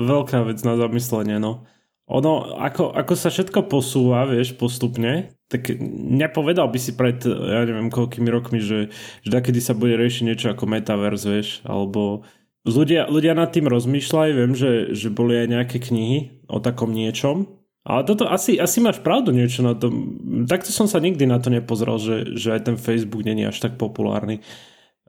veľká 0.07 0.47
vec 0.47 0.62
na 0.62 0.79
zamyslenie, 0.79 1.43
no. 1.43 1.67
Ono, 2.07 2.59
ako, 2.59 2.95
ako 2.95 3.15
sa 3.19 3.31
všetko 3.31 3.67
posúva, 3.67 4.27
vieš, 4.29 4.55
postupne, 4.55 5.35
tak 5.51 5.75
nepovedal 5.83 6.69
by 6.71 6.79
si 6.79 6.93
pred, 6.95 7.19
ja 7.27 7.62
neviem, 7.67 7.91
koľkými 7.91 8.29
rokmi, 8.31 8.59
že, 8.62 8.95
že 9.23 9.31
kedy 9.33 9.59
sa 9.62 9.75
bude 9.75 9.99
riešiť 9.99 10.23
niečo 10.27 10.47
ako 10.51 10.71
metaverse, 10.71 11.27
vieš, 11.27 11.49
alebo 11.67 12.27
ľudia, 12.67 13.11
ľudia 13.11 13.35
nad 13.35 13.51
tým 13.51 13.67
rozmýšľajú, 13.71 14.33
viem, 14.35 14.53
že, 14.55 14.73
že 14.95 15.09
boli 15.15 15.41
aj 15.41 15.49
nejaké 15.51 15.79
knihy 15.83 16.47
o 16.47 16.59
takom 16.59 16.91
niečom, 16.91 17.62
ale 17.83 18.07
toto 18.07 18.31
asi, 18.31 18.62
asi 18.62 18.79
máš 18.79 19.03
pravdu 19.03 19.35
niečo 19.35 19.67
na 19.67 19.75
tom. 19.75 20.19
Takto 20.47 20.71
som 20.71 20.87
sa 20.87 21.03
nikdy 21.03 21.27
na 21.27 21.43
to 21.43 21.51
nepozrel, 21.51 21.99
že, 21.99 22.39
že 22.39 22.55
aj 22.55 22.71
ten 22.71 22.77
Facebook 22.79 23.27
není 23.27 23.43
až 23.43 23.59
tak 23.59 23.75
populárny 23.75 24.39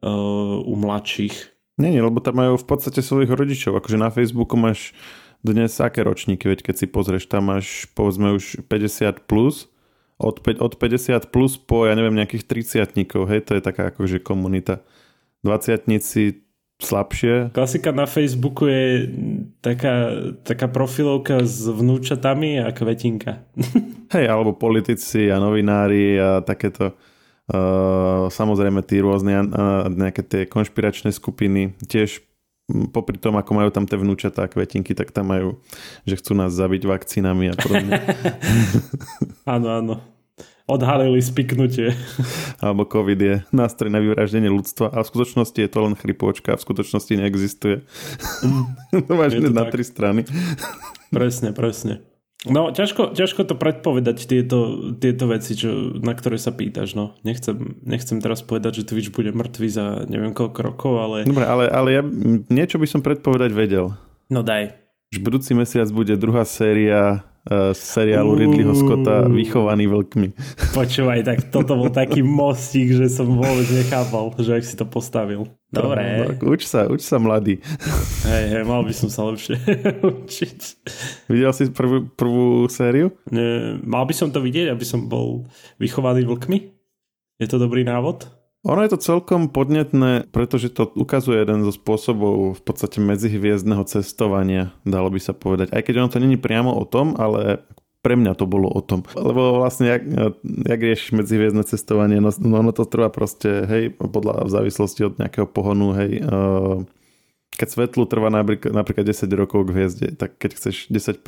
uh, 0.01 0.57
u 0.65 0.73
mladších. 0.73 1.53
Nie, 1.77 2.01
lebo 2.01 2.21
tam 2.21 2.37
majú 2.41 2.57
v 2.57 2.65
podstate 2.65 3.05
svojich 3.05 3.29
rodičov. 3.29 3.77
Akože 3.77 3.97
na 3.97 4.09
Facebooku 4.09 4.57
máš 4.57 4.93
dnes 5.45 5.73
aké 5.77 6.01
ročníky, 6.01 6.49
veď 6.49 6.65
keď 6.71 6.75
si 6.81 6.85
pozrieš, 6.89 7.29
tam 7.29 7.53
máš 7.53 7.85
povedzme 7.93 8.33
už 8.33 8.65
50 8.65 9.25
plus, 9.29 9.69
od, 10.17 10.39
od 10.39 10.73
50 10.79 11.33
plus 11.33 11.59
po, 11.59 11.85
ja 11.85 11.93
neviem, 11.97 12.15
nejakých 12.15 12.47
30 12.95 12.95
hej, 13.27 13.41
to 13.43 13.51
je 13.57 13.61
taká 13.61 13.91
akože 13.91 14.23
komunita. 14.23 14.85
20 15.43 15.89
slabšie. 16.83 17.55
Klasika 17.55 17.95
na 17.95 18.05
Facebooku 18.05 18.67
je 18.67 19.09
taká, 19.63 20.11
taká 20.43 20.67
profilovka 20.67 21.41
s 21.41 21.65
vnúčatami 21.65 22.61
a 22.61 22.69
kvetinka. 22.75 23.43
Hej, 24.15 24.25
alebo 24.29 24.53
politici 24.53 25.31
a 25.31 25.41
novinári 25.41 26.19
a 26.19 26.43
takéto 26.43 26.93
uh, 26.93 28.29
samozrejme 28.29 28.83
tí 28.85 28.99
rôzne 28.99 29.47
uh, 29.47 29.89
nejaké 29.89 30.21
tie 30.21 30.41
konšpiračné 30.45 31.09
skupiny 31.15 31.73
tiež 31.87 32.21
popri 32.95 33.19
tom, 33.19 33.35
ako 33.35 33.51
majú 33.59 33.69
tam 33.75 33.83
tie 33.83 33.99
vnúčatá 33.99 34.47
kvetinky, 34.47 34.95
tak 34.95 35.11
tam 35.11 35.35
majú, 35.35 35.59
že 36.07 36.15
chcú 36.15 36.31
nás 36.31 36.55
zabiť 36.55 36.87
vakcínami 36.87 37.51
a 37.51 37.55
podobne. 37.59 37.99
áno, 39.55 39.67
áno 39.67 40.12
odhalili 40.67 41.19
spiknutie. 41.19 41.91
Alebo 42.63 42.87
COVID 42.87 43.19
je 43.19 43.35
nástroj 43.51 43.91
na 43.91 43.99
vyvraždenie 43.99 44.47
ľudstva 44.47 44.91
a 44.91 45.03
v 45.03 45.09
skutočnosti 45.11 45.59
je 45.59 45.69
to 45.69 45.79
len 45.83 45.93
chrypôčka 45.99 46.55
a 46.55 46.59
v 46.59 46.65
skutočnosti 46.65 47.13
neexistuje. 47.19 47.83
Mm. 48.43 48.65
to 49.07 49.13
máš 49.15 49.35
na 49.43 49.67
tak. 49.67 49.75
tri 49.75 49.83
strany. 49.83 50.21
presne, 51.11 51.51
presne. 51.51 52.03
No, 52.43 52.75
ťažko, 52.75 53.15
ťažko 53.15 53.47
to 53.47 53.55
predpovedať 53.55 54.27
tieto, 54.27 54.91
tieto 54.99 55.31
veci, 55.31 55.55
čo, 55.55 55.95
na 56.03 56.11
ktoré 56.11 56.35
sa 56.35 56.51
pýtaš. 56.51 56.91
No. 56.91 57.15
Nechcem, 57.23 57.79
nechcem 57.87 58.19
teraz 58.19 58.43
povedať, 58.43 58.83
že 58.83 58.87
Twitch 58.91 59.15
bude 59.15 59.31
mŕtvy 59.31 59.67
za 59.71 60.03
neviem 60.11 60.35
koľko 60.35 60.59
rokov, 60.59 60.93
ale... 60.99 61.17
Dobre, 61.23 61.47
ale, 61.47 61.71
ale 61.71 61.89
ja 61.95 62.03
niečo 62.51 62.83
by 62.83 62.87
som 62.87 62.99
predpovedať 62.99 63.51
vedel. 63.55 63.95
No 64.27 64.43
daj. 64.43 64.75
Už 65.15 65.23
budúci 65.23 65.55
mesiac 65.55 65.87
bude 65.95 66.19
druhá 66.19 66.43
séria 66.43 67.23
z 67.51 67.75
seriálu 67.75 68.39
Ridleyho 68.39 68.71
Scotta 68.71 69.27
Vychovaný 69.27 69.91
vlkmi. 69.91 70.27
Počúvaj, 70.79 71.27
tak 71.27 71.51
toto 71.51 71.75
bol 71.75 71.91
taký 71.91 72.23
mostík, 72.23 72.95
že 72.95 73.11
som 73.11 73.27
vôbec 73.35 73.67
nechápal, 73.67 74.31
že 74.39 74.55
ak 74.55 74.63
si 74.63 74.79
to 74.79 74.87
postavil. 74.87 75.51
Dobre. 75.67 76.23
No, 76.39 76.55
uč 76.55 76.63
sa, 76.63 76.87
uč 76.87 77.03
sa 77.03 77.19
mladý. 77.19 77.59
Hej, 78.29 78.45
hej, 78.55 78.63
mal 78.63 78.87
by 78.87 78.93
som 78.95 79.11
sa 79.11 79.27
lepšie 79.27 79.59
učiť. 80.23 80.59
Videl 81.27 81.51
si 81.51 81.67
prvú, 81.73 82.07
prvú 82.15 82.71
sériu? 82.71 83.11
Nie, 83.27 83.75
mal 83.83 84.07
by 84.07 84.15
som 84.15 84.31
to 84.31 84.39
vidieť, 84.39 84.71
aby 84.71 84.85
som 84.87 85.11
bol 85.11 85.43
vychovaný 85.81 86.23
vlkmi? 86.23 86.71
Je 87.43 87.47
to 87.49 87.59
dobrý 87.59 87.83
návod? 87.83 88.42
Ono 88.63 88.79
je 88.79 88.95
to 88.95 88.99
celkom 89.03 89.51
podnetné, 89.51 90.31
pretože 90.31 90.71
to 90.71 90.87
ukazuje 90.95 91.43
jeden 91.43 91.67
zo 91.67 91.75
spôsobov 91.75 92.55
v 92.55 92.61
podstate 92.63 93.03
medzihviezdneho 93.03 93.83
cestovania, 93.83 94.71
dalo 94.87 95.11
by 95.11 95.19
sa 95.19 95.35
povedať. 95.35 95.75
Aj 95.75 95.83
keď 95.83 95.99
ono 95.99 96.09
to 96.09 96.23
není 96.23 96.39
priamo 96.39 96.71
o 96.71 96.87
tom, 96.87 97.19
ale 97.19 97.59
pre 97.99 98.15
mňa 98.15 98.39
to 98.39 98.47
bolo 98.47 98.71
o 98.71 98.79
tom. 98.79 99.03
Lebo 99.19 99.59
vlastne, 99.59 99.99
jak, 99.99 100.03
jak 100.43 100.79
riešiš 100.79 101.11
medzihviezdne 101.11 101.67
cestovanie, 101.67 102.23
no, 102.23 102.31
no 102.39 102.55
ono 102.63 102.71
to 102.71 102.87
trvá 102.87 103.11
proste, 103.11 103.67
hej, 103.67 103.83
podľa 103.99 104.47
v 104.47 104.53
závislosti 104.55 105.01
od 105.11 105.19
nejakého 105.19 105.47
pohonu, 105.47 105.91
hej, 105.99 106.23
uh, 106.23 106.83
keď 107.59 107.67
svetlu 107.67 108.07
trvá 108.07 108.31
napríklad, 108.31 108.71
napríklad 108.71 109.11
10 109.11 109.27
rokov 109.35 109.67
k 109.67 109.73
hviezde, 109.75 110.07
tak 110.15 110.39
keď 110.39 110.57
chceš 110.57 110.87
10% 110.87 111.19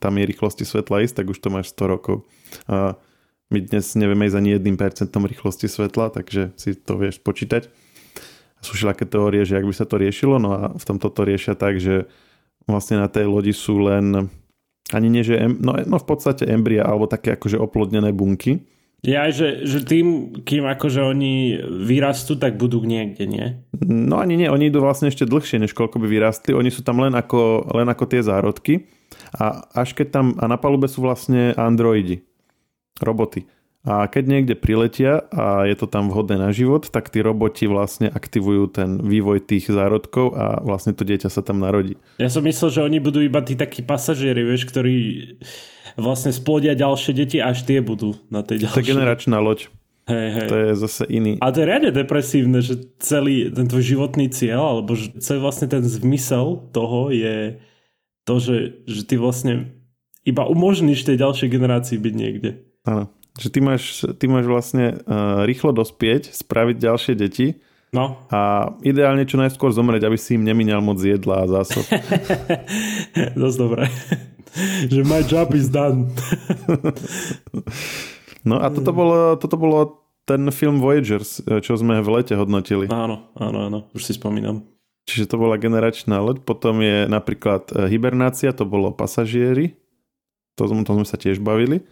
tam 0.00 0.12
je 0.16 0.24
rýchlosti 0.24 0.64
svetla 0.64 1.04
ísť, 1.04 1.20
tak 1.22 1.26
už 1.32 1.38
to 1.38 1.48
máš 1.52 1.72
100 1.76 1.92
rokov. 1.92 2.24
Uh, 2.64 2.96
my 3.50 3.58
dnes 3.62 3.94
nevieme 3.94 4.26
ísť 4.26 4.38
ani 4.38 4.50
jedným 4.58 4.76
percentom 4.78 5.22
rýchlosti 5.22 5.70
svetla, 5.70 6.10
takže 6.10 6.50
si 6.58 6.74
to 6.74 6.98
vieš 6.98 7.22
počítať. 7.22 7.70
Sú 8.58 8.74
všelaké 8.74 9.06
teórie, 9.06 9.46
že 9.46 9.54
ak 9.54 9.68
by 9.68 9.74
sa 9.76 9.86
to 9.86 10.02
riešilo, 10.02 10.42
no 10.42 10.50
a 10.50 10.60
v 10.74 10.84
tomto 10.84 11.06
to 11.12 11.22
riešia 11.22 11.54
tak, 11.54 11.78
že 11.78 12.10
vlastne 12.66 12.98
na 12.98 13.06
tej 13.06 13.30
lodi 13.30 13.54
sú 13.54 13.78
len 13.86 14.26
ani 14.90 15.08
nie, 15.10 15.22
že 15.22 15.38
no, 15.46 15.78
no 15.78 15.96
v 15.98 16.06
podstate 16.06 16.46
embria 16.46 16.82
alebo 16.82 17.06
také 17.06 17.34
akože 17.38 17.58
oplodnené 17.58 18.10
bunky. 18.10 18.66
Ja, 19.06 19.30
že, 19.30 19.62
že 19.62 19.86
tým, 19.86 20.34
kým 20.42 20.66
akože 20.66 20.98
oni 20.98 21.62
vyrastú, 21.86 22.34
tak 22.34 22.58
budú 22.58 22.82
niekde, 22.82 23.28
nie? 23.28 23.46
No 23.86 24.18
ani 24.18 24.34
nie, 24.34 24.50
oni 24.50 24.66
idú 24.66 24.82
vlastne 24.82 25.06
ešte 25.12 25.28
dlhšie, 25.28 25.62
než 25.62 25.76
koľko 25.78 26.02
by 26.02 26.06
vyrastli. 26.10 26.50
Oni 26.56 26.74
sú 26.74 26.82
tam 26.82 26.98
len 26.98 27.14
ako, 27.14 27.70
len 27.76 27.86
ako 27.86 28.04
tie 28.10 28.24
zárodky 28.26 28.90
a 29.38 29.62
až 29.78 29.94
keď 29.94 30.06
tam, 30.10 30.26
a 30.42 30.50
na 30.50 30.58
palube 30.58 30.90
sú 30.90 31.06
vlastne 31.06 31.54
androidi 31.54 32.26
roboty. 33.00 33.48
A 33.86 34.10
keď 34.10 34.24
niekde 34.26 34.54
priletia 34.58 35.22
a 35.30 35.62
je 35.62 35.78
to 35.78 35.86
tam 35.86 36.10
vhodné 36.10 36.42
na 36.42 36.50
život, 36.50 36.90
tak 36.90 37.06
tí 37.06 37.22
roboti 37.22 37.70
vlastne 37.70 38.10
aktivujú 38.10 38.66
ten 38.74 38.98
vývoj 38.98 39.46
tých 39.46 39.70
zárodkov 39.70 40.34
a 40.34 40.58
vlastne 40.58 40.90
to 40.90 41.06
dieťa 41.06 41.30
sa 41.30 41.38
tam 41.38 41.62
narodí. 41.62 41.94
Ja 42.18 42.26
som 42.26 42.42
myslel, 42.42 42.74
že 42.74 42.82
oni 42.82 42.98
budú 42.98 43.22
iba 43.22 43.38
tí 43.46 43.54
takí 43.54 43.86
pasažieri, 43.86 44.42
vieš, 44.42 44.66
ktorí 44.66 44.94
vlastne 45.94 46.34
splodia 46.34 46.74
ďalšie 46.74 47.14
deti, 47.14 47.38
až 47.38 47.62
tie 47.62 47.78
budú 47.78 48.18
na 48.26 48.42
tej 48.42 48.66
ďalšej. 48.66 48.74
To 48.74 48.82
je 48.82 48.90
generačná 48.90 49.38
loď. 49.38 49.70
Hej, 50.10 50.28
hej. 50.34 50.48
To 50.50 50.56
je 50.58 50.70
zase 50.82 51.02
iný. 51.06 51.32
A 51.38 51.50
to 51.54 51.62
je 51.62 51.66
riadne 51.70 51.90
depresívne, 51.94 52.58
že 52.62 52.90
celý 52.98 53.54
ten 53.54 53.70
tvoj 53.70 53.86
životný 53.86 54.30
cieľ, 54.34 54.78
alebo 54.78 54.98
že 54.98 55.14
celý 55.22 55.38
vlastne 55.42 55.70
ten 55.70 55.86
zmysel 55.86 56.58
toho 56.74 57.14
je 57.14 57.62
to, 58.26 58.34
že, 58.42 58.82
že 58.86 59.02
ty 59.06 59.14
vlastne 59.14 59.78
iba 60.26 60.42
umožníš 60.42 61.06
tej 61.06 61.22
ďalšej 61.22 61.48
generácii 61.54 61.98
byť 62.02 62.14
niekde. 62.18 62.65
Áno. 62.86 63.10
Že 63.36 63.48
ty 63.52 63.60
máš, 63.60 63.84
ty 64.16 64.24
máš 64.30 64.46
vlastne 64.48 64.96
uh, 65.04 65.44
rýchlo 65.44 65.74
dospieť, 65.76 66.32
spraviť 66.32 66.76
ďalšie 66.80 67.14
deti 67.20 67.60
no. 67.92 68.16
a 68.32 68.72
ideálne 68.80 69.28
čo 69.28 69.36
najskôr 69.36 69.76
zomrieť, 69.76 70.08
aby 70.08 70.16
si 70.16 70.40
im 70.40 70.46
nemínal 70.46 70.80
moc 70.80 70.96
jedla 70.96 71.44
a 71.44 71.50
zásob. 71.60 71.84
Dosť 73.40 73.58
dobré. 73.60 73.84
že 74.88 75.04
my 75.04 75.20
job 75.28 75.52
is 75.52 75.68
done. 75.68 76.08
no 78.48 78.56
a 78.56 78.72
toto 78.72 78.90
bolo, 78.96 79.36
toto 79.36 79.60
bolo 79.60 80.06
ten 80.24 80.48
film 80.50 80.80
Voyagers, 80.80 81.44
čo 81.44 81.72
sme 81.76 82.00
v 82.00 82.08
lete 82.16 82.34
hodnotili. 82.34 82.88
Áno, 82.88 83.30
áno, 83.36 83.58
áno, 83.68 83.78
už 83.92 84.02
si 84.02 84.12
spomínam. 84.16 84.64
Čiže 85.06 85.30
to 85.30 85.36
bola 85.38 85.54
generačná 85.54 86.18
loď, 86.18 86.42
potom 86.42 86.82
je 86.82 87.06
napríklad 87.06 87.70
eh, 87.70 87.86
hibernácia, 87.86 88.50
to 88.50 88.66
bolo 88.66 88.90
pasažieri, 88.90 89.78
to, 90.58 90.66
to 90.66 90.92
sme 90.98 91.06
sa 91.06 91.14
tiež 91.14 91.38
bavili. 91.38 91.86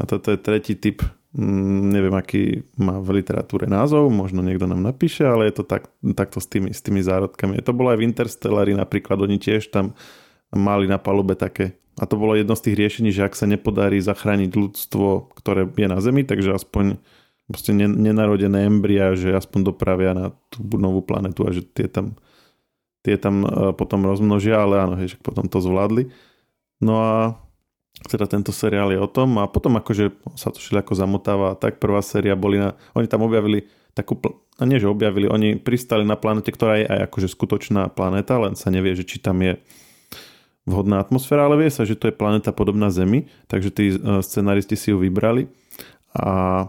A 0.00 0.08
toto 0.08 0.32
je 0.32 0.40
tretí 0.40 0.74
typ, 0.80 1.04
mm, 1.36 1.92
neviem 1.92 2.16
aký 2.16 2.64
má 2.80 2.96
v 2.98 3.20
literatúre 3.20 3.68
názov, 3.68 4.08
možno 4.08 4.40
niekto 4.40 4.64
nám 4.64 4.80
napíše, 4.80 5.28
ale 5.28 5.52
je 5.52 5.60
to 5.60 5.64
tak, 5.68 5.92
takto 6.16 6.40
s 6.40 6.48
tými, 6.48 6.72
s 6.72 6.80
tými 6.80 7.04
zárodkami. 7.04 7.60
To 7.60 7.76
bolo 7.76 7.92
aj 7.92 8.00
v 8.00 8.06
Interstellari 8.08 8.72
napríklad, 8.72 9.20
oni 9.20 9.36
tiež 9.36 9.68
tam 9.68 9.92
mali 10.50 10.88
na 10.88 10.96
palube 10.96 11.36
také. 11.36 11.76
A 12.00 12.08
to 12.08 12.16
bolo 12.16 12.32
jedno 12.32 12.56
z 12.56 12.70
tých 12.70 12.78
riešení, 12.80 13.10
že 13.12 13.28
ak 13.28 13.36
sa 13.36 13.44
nepodarí 13.44 14.00
zachrániť 14.00 14.50
ľudstvo, 14.56 15.36
ktoré 15.36 15.68
je 15.68 15.84
na 15.84 16.00
Zemi, 16.00 16.24
takže 16.24 16.56
aspoň 16.56 16.96
proste 17.50 17.74
nenarodené 17.74 18.70
embria, 18.70 19.12
že 19.18 19.34
aspoň 19.34 19.74
dopravia 19.74 20.14
na 20.14 20.30
tú 20.48 20.62
novú 20.78 21.02
planetu 21.02 21.44
a 21.44 21.50
že 21.50 21.66
tie 21.66 21.90
tam, 21.90 22.14
tie 23.02 23.18
tam 23.18 23.42
e, 23.42 23.74
potom 23.74 24.06
rozmnožia, 24.06 24.62
ale 24.62 24.80
áno, 24.80 24.94
hej, 24.96 25.12
že 25.12 25.16
potom 25.18 25.50
to 25.50 25.58
zvládli. 25.58 26.14
No 26.78 27.02
a 27.02 27.42
teda 28.08 28.24
tento 28.26 28.54
seriál 28.54 28.94
je 28.94 29.00
o 29.00 29.08
tom. 29.10 29.38
A 29.42 29.50
potom 29.50 29.76
akože 29.76 30.14
sa 30.38 30.50
to 30.54 30.58
ako 30.60 30.94
zamotáva. 30.96 31.58
Tak 31.58 31.82
prvá 31.82 32.00
séria 32.00 32.38
boli 32.38 32.58
na, 32.60 32.78
oni 32.96 33.10
tam 33.10 33.26
objavili 33.26 33.68
takú, 33.92 34.16
no 34.22 34.64
nie 34.64 34.78
že 34.78 34.86
objavili, 34.86 35.26
oni 35.26 35.58
pristali 35.58 36.06
na 36.06 36.14
planete, 36.14 36.54
ktorá 36.54 36.78
je 36.78 36.86
aj 36.86 37.00
akože 37.10 37.28
skutočná 37.28 37.90
planéta, 37.90 38.38
len 38.38 38.54
sa 38.54 38.70
nevie, 38.70 38.94
že 38.94 39.02
či 39.02 39.18
tam 39.18 39.42
je 39.42 39.58
vhodná 40.62 41.02
atmosféra, 41.02 41.50
ale 41.50 41.66
vie 41.66 41.70
sa, 41.74 41.82
že 41.82 41.98
to 41.98 42.06
je 42.06 42.14
planéta 42.14 42.54
podobná 42.54 42.92
Zemi, 42.94 43.26
takže 43.50 43.70
tí 43.74 43.84
scenaristi 44.22 44.78
si 44.78 44.94
ju 44.94 45.02
vybrali. 45.02 45.50
A 46.14 46.66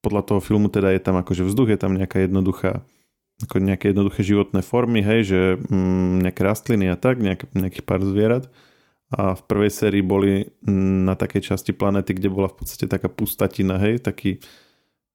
podľa 0.00 0.22
toho 0.24 0.40
filmu 0.40 0.72
teda 0.72 0.92
je 0.96 1.00
tam 1.04 1.20
akože 1.20 1.44
vzduch, 1.44 1.68
je 1.72 1.78
tam 1.80 1.96
nejaká 1.96 2.24
jednoduchá 2.24 2.84
ako 3.42 3.58
nejaké 3.58 3.90
jednoduché 3.90 4.22
životné 4.22 4.62
formy, 4.62 5.02
hej, 5.02 5.20
že 5.26 5.40
mm, 5.58 6.22
nejaké 6.22 6.40
rastliny 6.46 6.86
a 6.86 6.94
tak, 6.94 7.18
nejak, 7.18 7.50
nejakých 7.50 7.82
pár 7.82 7.98
zvierat. 8.06 8.46
A 9.12 9.36
v 9.36 9.42
prvej 9.44 9.70
sérii 9.70 10.00
boli 10.00 10.48
mm, 10.64 11.04
na 11.04 11.14
takej 11.14 11.54
časti 11.54 11.76
planety, 11.76 12.16
kde 12.16 12.32
bola 12.32 12.48
v 12.48 12.64
podstate 12.64 12.88
taká 12.88 13.12
pustatina, 13.12 13.76
hej, 13.76 14.00
taký 14.00 14.40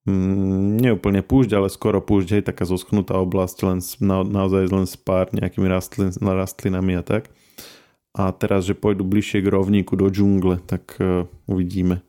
mm, 0.06 0.78
neúplne 0.80 1.26
púšť, 1.26 1.58
ale 1.58 1.68
skoro 1.74 1.98
púšť, 2.00 2.40
hej, 2.40 2.44
taká 2.46 2.70
zoschnutá 2.70 3.18
oblasť, 3.18 3.58
len 3.66 3.80
na, 4.00 4.22
naozaj 4.22 4.70
len 4.70 4.86
s 4.86 4.96
pár 4.96 5.34
nejakými 5.34 5.66
rastlin, 5.66 6.14
rastlinami 6.22 7.02
a 7.02 7.04
tak. 7.04 7.34
A 8.14 8.34
teraz, 8.34 8.66
že 8.66 8.78
pôjdu 8.78 9.06
bližšie 9.06 9.42
k 9.42 9.54
rovníku 9.54 9.94
do 9.94 10.10
džungle, 10.10 10.62
tak 10.66 10.98
uh, 10.98 11.30
uvidíme. 11.46 12.02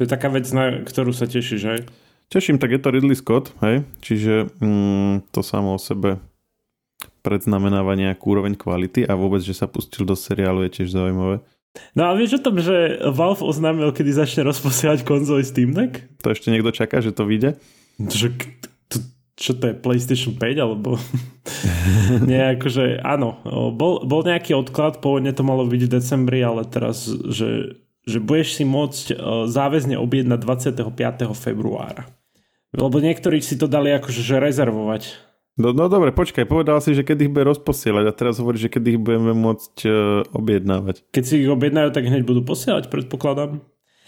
To 0.00 0.08
je 0.08 0.10
taká 0.10 0.32
vec, 0.32 0.48
na 0.52 0.80
ktorú 0.80 1.12
sa 1.12 1.28
tešíš, 1.28 1.62
hej? 1.68 1.80
Teším, 2.32 2.56
tak 2.56 2.72
je 2.72 2.80
to 2.80 2.88
Ridley 2.88 3.12
Scott, 3.12 3.52
hej, 3.60 3.84
čiže 4.00 4.48
mm, 4.56 5.28
to 5.28 5.44
samo 5.44 5.76
o 5.76 5.80
sebe 5.80 6.16
predznamenáva 7.22 7.94
nejakú 7.94 8.34
úroveň 8.34 8.58
kvality 8.58 9.06
a 9.06 9.14
vôbec, 9.14 9.40
že 9.40 9.54
sa 9.54 9.70
pustil 9.70 10.02
do 10.02 10.18
seriálu 10.18 10.66
je 10.66 10.82
tiež 10.82 10.92
zaujímavé. 10.92 11.40
No 11.96 12.12
a 12.12 12.18
vieš 12.18 12.36
o 12.36 12.44
tom, 12.44 12.60
že 12.60 13.00
Valve 13.08 13.40
oznámil, 13.40 13.96
kedy 13.96 14.12
začne 14.12 14.44
rozposielať 14.44 15.08
konzoly 15.08 15.40
Steam 15.40 15.72
Deck? 15.72 16.04
To 16.20 16.34
ešte 16.34 16.52
niekto 16.52 16.68
čaká, 16.68 17.00
že 17.00 17.16
to 17.16 17.24
vyjde? 17.24 17.56
Že, 17.96 18.36
to, 18.92 18.96
čo 19.40 19.56
to 19.56 19.72
je, 19.72 19.74
PlayStation 19.80 20.36
5 20.36 20.64
alebo... 20.64 21.00
Nie, 22.28 22.60
akože 22.60 23.00
áno, 23.00 23.40
bol, 23.72 24.04
bol 24.04 24.20
nejaký 24.20 24.52
odklad, 24.52 25.00
pôvodne 25.00 25.32
to 25.32 25.46
malo 25.46 25.64
byť 25.64 25.80
v 25.88 25.92
decembri, 25.96 26.44
ale 26.44 26.68
teraz, 26.68 27.08
že, 27.08 27.80
že 28.04 28.18
budeš 28.20 28.60
si 28.60 28.64
môcť 28.68 29.16
záväzne 29.48 29.96
objednať 29.96 30.38
25. 30.44 31.32
februára. 31.32 32.04
Lebo 32.72 33.00
niektorí 33.00 33.40
si 33.44 33.60
to 33.60 33.68
dali 33.68 33.92
akože 33.92 34.20
že 34.24 34.40
rezervovať. 34.40 35.31
No, 35.60 35.76
no 35.76 35.84
dobre, 35.92 36.16
počkaj, 36.16 36.48
povedal 36.48 36.80
si, 36.80 36.96
že 36.96 37.04
kedy 37.04 37.28
ich 37.28 37.32
bude 37.32 37.44
rozposielať 37.44 38.04
a 38.08 38.16
teraz 38.16 38.40
hovorí, 38.40 38.56
že 38.56 38.72
kedy 38.72 38.96
ich 38.96 39.00
budeme 39.00 39.36
môcť 39.36 39.76
uh, 39.84 40.24
objednávať. 40.32 41.04
Keď 41.12 41.24
si 41.28 41.44
ich 41.44 41.50
objednajú, 41.52 41.92
tak 41.92 42.08
hneď 42.08 42.24
budú 42.24 42.40
posielať, 42.40 42.88
predpokladám. 42.88 43.60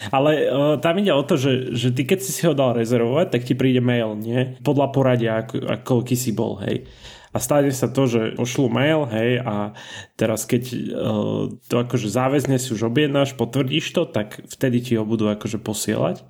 Ale 0.09 0.31
uh, 0.49 0.75
tam 0.81 0.97
ide 0.97 1.13
o 1.13 1.21
to, 1.21 1.37
že, 1.37 1.77
že 1.77 1.93
ty 1.93 2.01
keď 2.09 2.19
si 2.25 2.31
si 2.33 2.41
ho 2.49 2.57
dal 2.57 2.73
rezervovať, 2.73 3.29
tak 3.29 3.45
ti 3.45 3.53
príde 3.53 3.77
mail, 3.77 4.17
nie? 4.17 4.57
Podľa 4.65 4.87
poradia, 4.89 5.45
ako, 5.45 5.69
ako 5.69 6.17
si 6.17 6.33
bol, 6.33 6.57
hej. 6.65 6.89
A 7.29 7.37
stane 7.37 7.69
sa 7.69 7.93
to, 7.93 8.09
že 8.09 8.33
pošlu 8.33 8.65
mail, 8.65 9.05
hej, 9.05 9.45
a 9.45 9.77
teraz 10.17 10.49
keď 10.49 10.63
uh, 10.97 11.45
to 11.61 11.75
akože 11.77 12.09
záväzne 12.09 12.57
si 12.57 12.73
už 12.73 12.89
objednáš, 12.89 13.37
potvrdíš 13.37 13.93
to, 13.93 14.09
tak 14.09 14.41
vtedy 14.49 14.81
ti 14.81 14.93
ho 14.97 15.05
budú 15.05 15.29
akože 15.29 15.61
posielať. 15.61 16.25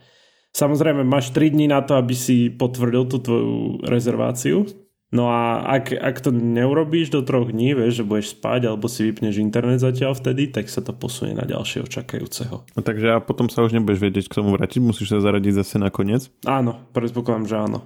Samozrejme, 0.51 1.07
máš 1.07 1.31
3 1.31 1.55
dní 1.55 1.71
na 1.71 1.79
to, 1.87 1.95
aby 1.95 2.11
si 2.11 2.51
potvrdil 2.51 3.07
tú 3.07 3.23
tvoju 3.23 3.83
rezerváciu. 3.87 4.84
No 5.13 5.29
a 5.29 5.61
ak, 5.61 5.93
ak 5.93 6.17
to 6.25 6.33
neurobíš 6.33 7.13
do 7.13 7.21
troch 7.21 7.47
dní, 7.53 7.77
vieš, 7.77 8.01
že 8.01 8.07
budeš 8.07 8.33
spať 8.33 8.73
alebo 8.73 8.89
si 8.89 9.05
vypneš 9.05 9.37
internet 9.37 9.77
zatiaľ 9.77 10.17
vtedy, 10.17 10.49
tak 10.49 10.65
sa 10.65 10.81
to 10.81 10.97
posunie 10.97 11.37
na 11.37 11.45
ďalšieho 11.45 11.85
čakajúceho. 11.85 12.65
No 12.73 12.81
takže 12.81 13.13
a 13.13 13.21
potom 13.21 13.45
sa 13.47 13.61
už 13.61 13.77
nebudeš 13.77 14.01
vedieť 14.01 14.25
k 14.27 14.37
tomu 14.41 14.51
vrátiť, 14.57 14.81
musíš 14.81 15.13
sa 15.13 15.21
zaradiť 15.21 15.61
zase 15.61 15.77
na 15.77 15.93
koniec? 15.93 16.33
Áno, 16.43 16.81
predpokladám, 16.91 17.45
že 17.45 17.55
áno. 17.55 17.79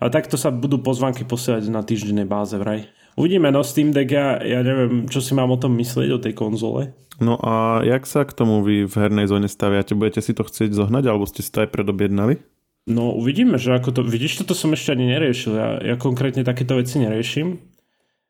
A 0.00 0.08
takto 0.08 0.40
sa 0.40 0.48
budú 0.48 0.80
pozvanky 0.80 1.28
posielať 1.28 1.68
na 1.68 1.84
týždennej 1.84 2.28
báze 2.28 2.56
vraj. 2.56 2.88
Uvidíme, 3.16 3.48
no 3.48 3.64
Steam 3.64 3.96
Deck, 3.96 4.12
ja, 4.12 4.36
ja 4.44 4.60
neviem, 4.60 5.08
čo 5.08 5.24
si 5.24 5.32
mám 5.32 5.48
o 5.48 5.56
tom 5.56 5.72
myslieť, 5.76 6.08
o 6.12 6.20
tej 6.20 6.36
konzole. 6.36 6.92
No 7.16 7.40
a 7.40 7.80
jak 7.80 8.04
sa 8.04 8.28
k 8.28 8.36
tomu 8.36 8.60
vy 8.60 8.84
v 8.84 8.92
hernej 8.92 9.24
zóne 9.24 9.48
staviate? 9.48 9.96
Budete 9.96 10.20
si 10.20 10.36
to 10.36 10.44
chcieť 10.44 10.76
zohnať, 10.76 11.04
alebo 11.08 11.24
ste 11.24 11.40
si 11.40 11.48
to 11.48 11.64
aj 11.64 11.72
predobjednali? 11.72 12.55
No 12.86 13.18
uvidíme, 13.18 13.58
že 13.58 13.74
ako 13.74 13.90
to... 13.90 14.00
Vidíš, 14.06 14.46
toto 14.46 14.54
som 14.54 14.70
ešte 14.70 14.94
ani 14.94 15.10
neriešil. 15.10 15.52
Ja, 15.58 15.68
ja 15.82 15.94
konkrétne 15.98 16.46
takéto 16.46 16.78
veci 16.78 17.02
neriešim. 17.02 17.58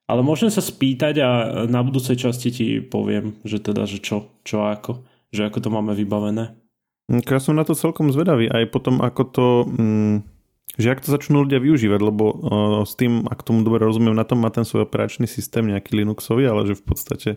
Ale 0.08 0.24
môžem 0.24 0.48
sa 0.48 0.64
spýtať 0.64 1.14
a 1.20 1.28
na 1.68 1.84
budúcej 1.84 2.16
časti 2.16 2.48
ti 2.48 2.66
poviem, 2.80 3.36
že 3.44 3.60
teda, 3.60 3.84
že 3.84 4.00
čo, 4.00 4.32
čo 4.48 4.64
a 4.64 4.72
ako. 4.72 5.04
Že 5.34 5.52
ako 5.52 5.58
to 5.60 5.68
máme 5.68 5.92
vybavené. 5.92 6.56
Ja 7.12 7.38
som 7.38 7.58
na 7.58 7.68
to 7.68 7.76
celkom 7.76 8.08
zvedavý. 8.10 8.48
Aj 8.48 8.64
potom, 8.64 9.04
ako 9.04 9.22
to... 9.28 9.46
Mm, 9.68 10.16
že 10.76 10.92
ak 10.92 11.04
to 11.04 11.12
začnú 11.12 11.44
ľudia 11.44 11.60
využívať, 11.60 12.00
lebo 12.04 12.24
uh, 12.28 12.36
s 12.84 12.96
tým, 12.96 13.24
ak 13.28 13.44
tomu 13.44 13.64
dobre 13.64 13.80
rozumiem, 13.84 14.12
na 14.12 14.28
tom 14.28 14.44
má 14.44 14.52
ten 14.52 14.64
svoj 14.64 14.84
operačný 14.84 15.24
systém 15.24 15.64
nejaký 15.64 15.96
Linuxový, 15.96 16.44
ale 16.44 16.68
že 16.68 16.76
v 16.76 16.84
podstate 16.84 17.30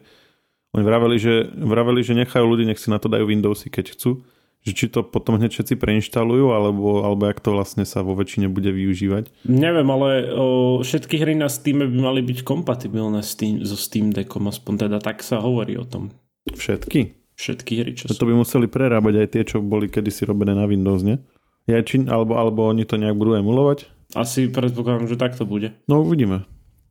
oni 0.75 0.83
vraveli, 0.83 1.17
že, 1.17 1.47
vraveli, 1.55 2.03
že 2.03 2.19
nechajú 2.19 2.45
ľudí, 2.45 2.67
nech 2.67 2.77
si 2.77 2.91
na 2.91 2.99
to 2.99 3.07
dajú 3.07 3.25
Windowsy, 3.25 3.71
keď 3.71 3.95
chcú. 3.95 4.21
Že 4.59 4.71
či 4.75 4.85
to 4.91 5.07
potom 5.07 5.39
hneď 5.39 5.55
všetci 5.55 5.79
preinštalujú, 5.79 6.51
alebo, 6.51 7.07
alebo 7.07 7.31
jak 7.31 7.39
to 7.39 7.55
vlastne 7.55 7.87
sa 7.87 8.03
vo 8.03 8.11
väčšine 8.11 8.51
bude 8.51 8.67
využívať? 8.75 9.47
Neviem, 9.47 9.87
ale 9.87 10.27
o, 10.35 10.79
všetky 10.83 11.15
hry 11.15 11.33
na 11.39 11.47
Steam 11.47 11.79
by 11.79 11.87
mali 11.87 12.19
byť 12.19 12.43
kompatibilné 12.43 13.23
s 13.23 13.39
tým, 13.39 13.63
so 13.63 13.79
Steam 13.79 14.11
Deckom, 14.11 14.51
aspoň 14.51 14.89
teda 14.89 14.97
tak 14.99 15.23
sa 15.23 15.39
hovorí 15.39 15.79
o 15.79 15.87
tom. 15.87 16.11
Všetky? 16.51 17.15
Všetky 17.39 17.73
hry, 17.79 17.91
čo 17.95 18.11
To 18.11 18.27
by 18.27 18.35
museli 18.35 18.67
prerábať 18.67 19.13
aj 19.23 19.27
tie, 19.31 19.43
čo 19.47 19.63
boli 19.63 19.87
kedysi 19.87 20.27
robené 20.27 20.51
na 20.51 20.67
Windows, 20.67 21.07
nie? 21.07 21.23
Ja, 21.71 21.79
či, 21.79 22.03
alebo, 22.03 22.35
alebo 22.35 22.67
oni 22.67 22.83
to 22.83 22.99
nejak 22.99 23.15
budú 23.15 23.39
emulovať? 23.39 23.87
Asi 24.11 24.51
predpokladám, 24.51 25.07
že 25.07 25.15
tak 25.15 25.39
to 25.39 25.47
bude. 25.47 25.71
No 25.87 26.03
uvidíme. 26.03 26.43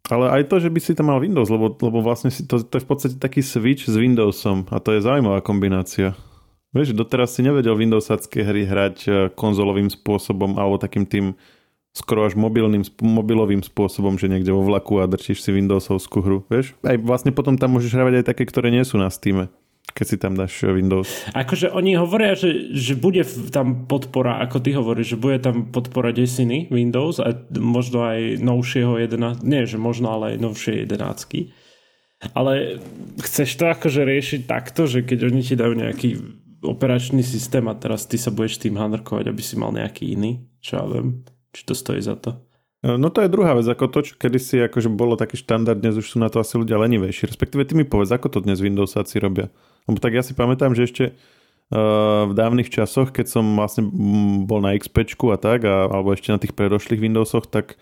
Ale 0.09 0.33
aj 0.33 0.49
to, 0.49 0.57
že 0.57 0.73
by 0.73 0.81
si 0.81 0.97
tam 0.97 1.13
mal 1.13 1.21
Windows, 1.21 1.53
lebo, 1.53 1.77
lebo 1.77 2.01
vlastne 2.01 2.33
si 2.33 2.49
to, 2.49 2.65
to 2.65 2.81
je 2.81 2.85
v 2.85 2.89
podstate 2.89 3.17
taký 3.21 3.45
switch 3.45 3.85
s 3.85 3.97
Windowsom 3.99 4.65
a 4.73 4.81
to 4.81 4.97
je 4.97 5.05
zaujímavá 5.05 5.45
kombinácia. 5.45 6.17
Vieš, 6.77 6.93
doteraz 6.93 7.33
si 7.33 7.41
nevedel 7.41 7.73
Windowsacké 7.73 8.45
hry 8.45 8.69
hrať 8.69 8.97
e, 9.09 9.11
konzolovým 9.33 9.89
spôsobom 9.89 10.61
alebo 10.61 10.77
takým 10.77 11.09
tým 11.09 11.33
skoro 11.97 12.29
až 12.29 12.37
mobilným, 12.37 12.85
mobilovým 13.01 13.65
spôsobom, 13.65 14.21
že 14.21 14.29
niekde 14.29 14.53
vo 14.53 14.61
vlaku 14.61 15.01
a 15.01 15.09
drčíš 15.09 15.41
si 15.41 15.51
Windowsovskú 15.51 16.21
hru. 16.21 16.39
Vieš? 16.53 16.77
Aj 16.85 17.01
vlastne 17.01 17.33
potom 17.33 17.57
tam 17.57 17.75
môžeš 17.75 17.97
hrať 17.97 18.15
aj 18.21 18.29
také, 18.29 18.45
ktoré 18.45 18.69
nie 18.69 18.85
sú 18.85 19.01
na 19.01 19.09
Steam 19.09 19.49
keď 19.89 20.07
si 20.07 20.17
tam 20.21 20.37
dáš 20.37 20.63
Windows. 20.63 21.09
Akože 21.33 21.73
oni 21.73 21.97
hovoria, 21.97 22.37
že, 22.37 22.77
že 22.77 22.95
bude 22.95 23.25
tam 23.51 23.89
podpora, 23.89 24.39
ako 24.45 24.61
ty 24.61 24.77
hovoríš, 24.77 25.17
že 25.17 25.19
bude 25.19 25.41
tam 25.41 25.73
podpora 25.73 26.13
desiny 26.13 26.69
Windows 26.69 27.19
a 27.19 27.35
možno 27.57 28.05
aj 28.05 28.39
novšieho 28.39 29.01
11, 29.01 29.43
nie, 29.43 29.65
že 29.65 29.81
možno, 29.81 30.13
ale 30.13 30.37
aj 30.37 30.45
novšie 30.45 30.73
11. 30.87 31.51
Ale 32.35 32.83
chceš 33.23 33.51
to 33.59 33.65
akože 33.71 34.03
riešiť 34.07 34.41
takto, 34.45 34.87
že 34.91 35.07
keď 35.07 35.19
oni 35.33 35.41
ti 35.43 35.55
dajú 35.57 35.75
nejaký 35.75 36.11
operačný 36.63 37.23
systém 37.23 37.65
a 37.71 37.75
teraz 37.75 38.07
ty 38.07 38.19
sa 38.19 38.35
budeš 38.35 38.59
tým 38.59 38.75
handrkovať, 38.75 39.31
aby 39.31 39.43
si 39.43 39.55
mal 39.55 39.71
nejaký 39.71 40.15
iný, 40.15 40.43
čo 40.59 40.83
ja 40.83 40.85
viem, 40.87 41.23
či 41.55 41.63
to 41.63 41.75
stojí 41.75 42.03
za 42.03 42.19
to. 42.19 42.39
No 42.79 43.11
to 43.11 43.27
je 43.27 43.33
druhá 43.33 43.59
vec, 43.59 43.67
ako 43.67 43.91
to, 43.91 44.07
čo 44.07 44.15
kedysi 44.15 44.63
akože 44.71 44.87
bolo 44.87 45.19
taký 45.19 45.35
štandard, 45.35 45.83
dnes 45.83 45.99
už 45.99 46.15
sú 46.15 46.23
na 46.23 46.31
to 46.31 46.39
asi 46.39 46.55
ľudia 46.55 46.79
lenivejší. 46.79 47.27
Respektíve 47.27 47.67
ty 47.67 47.75
mi 47.75 47.83
povedz, 47.83 48.15
ako 48.15 48.31
to 48.31 48.39
dnes 48.47 48.63
Windowsáci 48.63 49.19
robia. 49.19 49.51
Lebo 49.91 49.99
tak 49.99 50.15
ja 50.15 50.23
si 50.23 50.31
pamätám, 50.31 50.79
že 50.79 50.87
ešte 50.87 51.05
uh, 51.11 52.31
v 52.31 52.33
dávnych 52.39 52.71
časoch, 52.71 53.11
keď 53.11 53.27
som 53.35 53.43
vlastne 53.59 53.83
bol 54.47 54.63
na 54.63 54.79
XP 54.79 55.11
a 55.35 55.39
tak, 55.43 55.67
a, 55.67 55.91
alebo 55.91 56.15
ešte 56.15 56.31
na 56.31 56.39
tých 56.39 56.55
predošlých 56.55 57.03
Windowsoch, 57.03 57.51
tak 57.51 57.75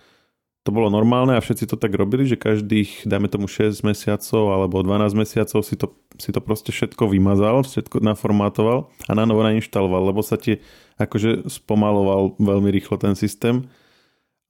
to 0.67 0.75
bolo 0.75 0.91
normálne 0.91 1.39
a 1.39 1.41
všetci 1.41 1.71
to 1.71 1.79
tak 1.79 1.95
robili, 1.95 2.27
že 2.27 2.35
každých, 2.35 3.07
dajme 3.07 3.31
tomu 3.31 3.47
6 3.47 3.87
mesiacov 3.87 4.43
alebo 4.51 4.83
12 4.83 5.15
mesiacov 5.15 5.63
si 5.63 5.79
to, 5.79 5.95
si 6.19 6.35
to 6.35 6.43
proste 6.43 6.75
všetko 6.75 7.07
vymazal, 7.07 7.63
všetko 7.63 8.03
naformátoval 8.03 8.91
a 9.07 9.13
na 9.15 9.23
novo 9.23 9.47
nainštaloval, 9.47 10.11
lebo 10.11 10.27
sa 10.27 10.35
ti 10.35 10.59
akože 10.99 11.47
spomaloval 11.47 12.35
veľmi 12.43 12.75
rýchlo 12.75 12.99
ten 12.99 13.15
systém. 13.15 13.71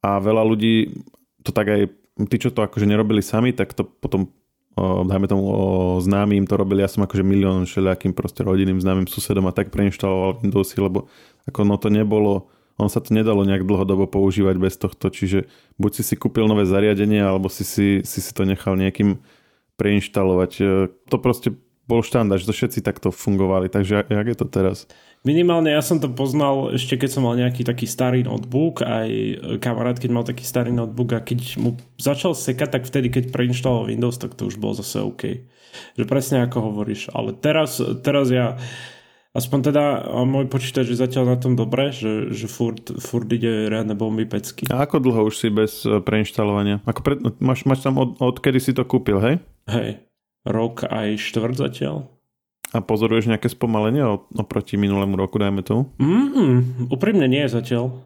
A 0.00 0.16
veľa 0.16 0.40
ľudí 0.48 1.04
to 1.44 1.52
tak 1.52 1.68
aj, 1.68 1.92
tí, 2.32 2.36
čo 2.40 2.48
to 2.48 2.64
akože 2.64 2.88
nerobili 2.88 3.20
sami, 3.20 3.52
tak 3.52 3.76
to 3.76 3.84
potom 3.84 4.32
dajme 5.08 5.24
tomu 5.24 5.44
o 5.48 5.64
známym 6.04 6.44
to 6.44 6.60
robili, 6.60 6.84
ja 6.84 6.90
som 6.92 7.00
akože 7.08 7.24
milión 7.24 7.64
všelijakým 7.64 8.12
proste 8.12 8.44
rodinným 8.44 8.76
známym 8.76 9.08
susedom 9.08 9.48
a 9.48 9.56
tak 9.56 9.72
preinštaloval 9.72 10.44
Windowsy, 10.44 10.84
lebo 10.84 11.08
ako 11.48 11.64
no 11.64 11.80
to 11.80 11.88
nebolo, 11.88 12.52
on 12.76 12.92
sa 12.92 13.00
to 13.00 13.16
nedalo 13.16 13.44
nejak 13.48 13.64
dlhodobo 13.64 14.04
používať 14.04 14.56
bez 14.60 14.76
tohto, 14.76 15.08
čiže 15.08 15.48
buď 15.80 15.90
si 16.00 16.02
si 16.12 16.14
kúpil 16.16 16.44
nové 16.44 16.68
zariadenie, 16.68 17.24
alebo 17.24 17.48
si 17.48 17.64
si, 17.64 18.04
si, 18.04 18.20
si 18.20 18.32
to 18.36 18.44
nechal 18.44 18.76
nejakým 18.76 19.16
preinštalovať. 19.80 20.52
E, 20.60 20.64
to 21.08 21.16
proste 21.16 21.56
bol 21.86 22.02
štandard, 22.02 22.42
že 22.42 22.50
to 22.50 22.54
všetci 22.54 22.82
takto 22.82 23.14
fungovali, 23.14 23.70
takže 23.70 24.10
jak 24.10 24.26
je 24.26 24.36
to 24.36 24.46
teraz? 24.50 24.90
Minimálne 25.22 25.70
ja 25.70 25.82
som 25.82 26.02
to 26.02 26.10
poznal 26.10 26.74
ešte 26.74 26.98
keď 26.98 27.10
som 27.10 27.22
mal 27.26 27.38
nejaký 27.38 27.62
taký 27.62 27.86
starý 27.86 28.26
notebook, 28.26 28.82
aj 28.82 29.10
kamarát 29.62 29.98
keď 29.98 30.10
mal 30.10 30.26
taký 30.26 30.42
starý 30.42 30.74
notebook 30.74 31.14
a 31.14 31.22
keď 31.22 31.58
mu 31.62 31.78
začal 31.98 32.34
sekať, 32.34 32.78
tak 32.78 32.82
vtedy 32.86 33.10
keď 33.10 33.24
preinštaloval 33.30 33.90
Windows, 33.90 34.18
tak 34.18 34.34
to 34.34 34.50
už 34.50 34.58
bolo 34.58 34.74
zase 34.74 35.02
OK. 35.02 35.46
Že 35.94 36.04
presne 36.06 36.42
ako 36.42 36.72
hovoríš. 36.72 37.10
Ale 37.14 37.34
teraz, 37.34 37.78
teraz 38.02 38.30
ja 38.30 38.58
Aspoň 39.36 39.58
teda 39.68 39.84
môj 40.24 40.48
počítač 40.48 40.88
je 40.88 40.96
zatiaľ 40.96 41.36
na 41.36 41.36
tom 41.36 41.52
dobre, 41.60 41.92
že, 41.92 42.32
že 42.32 42.48
furt, 42.48 42.88
furt 42.96 43.28
ide 43.28 43.68
riadne 43.68 43.92
bomby 43.92 44.24
pecky. 44.24 44.64
A 44.72 44.88
ako 44.88 45.04
dlho 45.04 45.28
už 45.28 45.34
si 45.36 45.48
bez 45.52 45.84
e, 45.84 46.00
preinštalovania? 46.00 46.80
Ako 46.88 47.00
pred, 47.04 47.20
máš, 47.44 47.68
máš 47.68 47.84
tam 47.84 48.00
od, 48.00 48.16
od 48.16 48.40
kedy 48.40 48.58
si 48.64 48.72
to 48.72 48.88
kúpil, 48.88 49.20
hej? 49.20 49.44
Hej, 49.68 50.00
rok 50.48 50.88
aj 50.88 51.20
štvrt 51.20 51.60
zatiaľ. 51.60 52.08
A 52.72 52.80
pozoruješ 52.80 53.28
nejaké 53.28 53.52
spomalenie 53.52 54.02
oproti 54.40 54.80
minulému 54.80 55.14
roku, 55.20 55.36
dajme 55.36 55.60
tu? 55.60 55.84
Mm, 56.00 56.88
úprimne 56.88 57.28
nie 57.28 57.44
zatiaľ. 57.44 58.02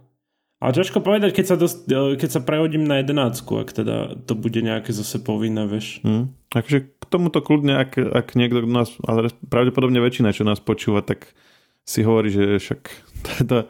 A 0.61 0.77
ťažko 0.77 1.01
povedať, 1.01 1.33
keď 1.33 1.45
sa, 1.47 1.57
dost, 1.57 1.87
e, 1.87 2.19
keď 2.19 2.29
sa 2.37 2.41
prehodím 2.43 2.85
na 2.85 3.01
jedenácku, 3.01 3.65
ak 3.65 3.71
teda 3.71 4.19
to 4.27 4.35
bude 4.35 4.61
nejaké 4.61 4.91
zase 4.93 5.23
povinné, 5.23 5.65
vieš. 5.65 6.03
Mm. 6.03 6.37
Takže 6.53 6.91
tomuto 7.11 7.43
kľudne, 7.43 7.75
ak, 7.77 7.99
ak 7.99 8.27
niekto 8.39 8.63
nás, 8.65 8.95
ale 9.03 9.35
pravdepodobne 9.51 9.99
väčšina, 9.99 10.31
čo 10.31 10.47
nás 10.47 10.63
počúva, 10.63 11.03
tak 11.03 11.35
si 11.83 12.07
hovorí, 12.07 12.31
že 12.31 12.63
však 12.63 12.81
to, 13.51 13.67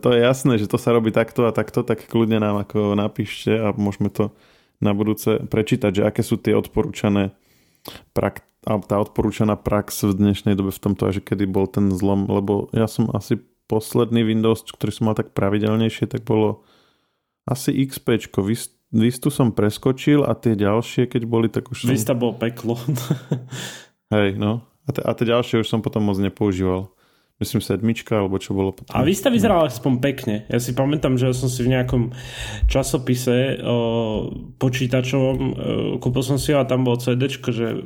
to 0.00 0.08
je 0.10 0.18
jasné, 0.24 0.56
že 0.56 0.70
to 0.70 0.80
sa 0.80 0.96
robí 0.96 1.12
takto 1.12 1.44
a 1.44 1.52
takto, 1.52 1.84
tak 1.84 2.08
kľudne 2.08 2.40
nám 2.40 2.64
ako 2.64 2.96
napíšte 2.96 3.52
a 3.52 3.76
môžeme 3.76 4.08
to 4.08 4.32
na 4.80 4.96
budúce 4.96 5.44
prečítať, 5.44 6.00
že 6.00 6.02
aké 6.08 6.24
sú 6.24 6.40
tie 6.40 6.56
odporúčané 6.56 7.36
prak, 8.16 8.40
tá 8.64 8.96
odporúčaná 8.96 9.60
prax 9.60 10.08
v 10.08 10.16
dnešnej 10.16 10.56
dobe 10.56 10.72
v 10.72 10.80
tomto, 10.80 11.12
že 11.12 11.20
kedy 11.20 11.44
bol 11.44 11.68
ten 11.68 11.92
zlom, 11.92 12.24
lebo 12.28 12.72
ja 12.72 12.88
som 12.88 13.12
asi 13.12 13.40
posledný 13.68 14.24
Windows, 14.24 14.64
ktorý 14.66 14.90
som 14.90 15.04
mal 15.12 15.16
tak 15.16 15.36
pravidelnejšie, 15.36 16.08
tak 16.08 16.24
bolo 16.24 16.64
asi 17.44 17.76
XP, 17.86 18.24
Vistu 18.90 19.30
som 19.30 19.54
preskočil 19.54 20.26
a 20.26 20.34
tie 20.34 20.58
ďalšie, 20.58 21.06
keď 21.06 21.22
boli, 21.22 21.46
tak 21.46 21.70
už 21.70 21.86
som... 21.86 21.94
Vista 21.94 22.10
bol 22.10 22.34
peklo. 22.34 22.74
Hej, 24.14 24.34
no. 24.34 24.66
A 24.90 25.14
tie 25.14 25.26
ďalšie 25.30 25.62
už 25.62 25.70
som 25.70 25.78
potom 25.78 26.10
moc 26.10 26.18
nepoužíval. 26.18 26.90
Myslím 27.40 27.64
sedmička, 27.64 28.20
alebo 28.20 28.36
čo 28.36 28.52
bolo 28.52 28.76
potom. 28.76 28.92
A 28.92 29.00
Vista 29.00 29.32
vyzeral 29.32 29.64
aspoň 29.64 29.92
pekne. 30.04 30.34
Ja 30.52 30.60
si 30.60 30.76
pamätám, 30.76 31.16
že 31.16 31.32
ja 31.32 31.34
som 31.34 31.48
si 31.48 31.64
v 31.64 31.72
nejakom 31.72 32.12
časopise 32.68 33.56
o, 33.64 34.28
počítačovom 34.60 35.38
o, 35.40 35.52
kúpil 35.96 36.20
som 36.20 36.36
si 36.36 36.52
ho 36.52 36.60
a 36.60 36.68
tam 36.68 36.84
bolo 36.84 37.00
CD, 37.00 37.32
že 37.32 37.80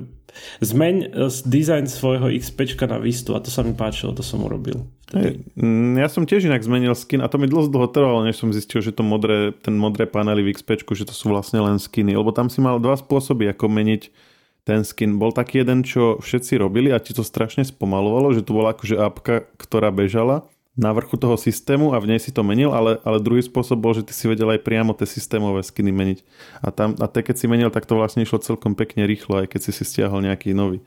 zmeň 0.58 0.94
e, 1.06 1.30
dizajn 1.30 1.86
svojho 1.86 2.34
XP 2.34 2.74
na 2.90 2.98
Vistu 2.98 3.38
a 3.38 3.42
to 3.42 3.50
sa 3.54 3.62
mi 3.62 3.78
páčilo, 3.78 4.10
to 4.10 4.26
som 4.26 4.42
urobil. 4.42 4.90
Hey, 5.14 5.38
mm, 5.54 6.02
ja 6.02 6.10
som 6.10 6.26
tiež 6.26 6.50
inak 6.50 6.66
zmenil 6.66 6.98
skin 6.98 7.22
a 7.22 7.30
to 7.30 7.38
mi 7.38 7.46
dlho 7.46 7.70
dlho 7.70 7.86
trvalo, 7.94 8.26
než 8.26 8.42
som 8.42 8.50
zistil, 8.50 8.82
že 8.82 8.90
to 8.90 9.06
modré, 9.06 9.54
ten 9.54 9.78
modré 9.78 10.10
panely 10.10 10.42
v 10.42 10.58
XP, 10.58 10.82
že 10.82 11.06
to 11.06 11.14
sú 11.14 11.30
vlastne 11.30 11.62
len 11.62 11.78
skiny, 11.78 12.18
lebo 12.18 12.34
tam 12.34 12.50
si 12.50 12.58
mal 12.58 12.82
dva 12.82 12.98
spôsoby, 12.98 13.54
ako 13.54 13.70
meniť 13.70 14.33
ten 14.64 14.82
skin. 14.82 15.20
Bol 15.20 15.30
taký 15.30 15.62
jeden, 15.62 15.84
čo 15.84 16.18
všetci 16.20 16.56
robili 16.58 16.88
a 16.90 17.00
ti 17.00 17.12
to 17.12 17.20
strašne 17.20 17.64
spomalovalo, 17.64 18.32
že 18.32 18.44
tu 18.44 18.56
bola 18.56 18.72
akože 18.72 18.96
apka, 18.96 19.44
ktorá 19.60 19.92
bežala 19.92 20.48
na 20.74 20.90
vrchu 20.90 21.14
toho 21.14 21.38
systému 21.38 21.94
a 21.94 22.02
v 22.02 22.10
nej 22.10 22.18
si 22.18 22.34
to 22.34 22.42
menil, 22.42 22.74
ale, 22.74 22.98
ale 23.06 23.22
druhý 23.22 23.46
spôsob 23.46 23.78
bol, 23.78 23.94
že 23.94 24.02
ty 24.02 24.10
si 24.10 24.26
vedel 24.26 24.50
aj 24.50 24.66
priamo 24.66 24.90
tie 24.90 25.06
systémové 25.06 25.62
skiny 25.62 25.94
meniť. 25.94 26.18
A, 26.66 26.74
tam, 26.74 26.98
a 26.98 27.06
te, 27.06 27.22
keď 27.22 27.36
si 27.38 27.46
menil, 27.46 27.70
tak 27.70 27.86
to 27.86 27.94
vlastne 27.94 28.26
išlo 28.26 28.42
celkom 28.42 28.74
pekne 28.74 29.06
rýchlo, 29.06 29.46
aj 29.46 29.54
keď 29.54 29.70
si 29.70 29.70
si 29.70 29.84
stiahol 29.86 30.26
nejaký 30.26 30.50
nový. 30.50 30.82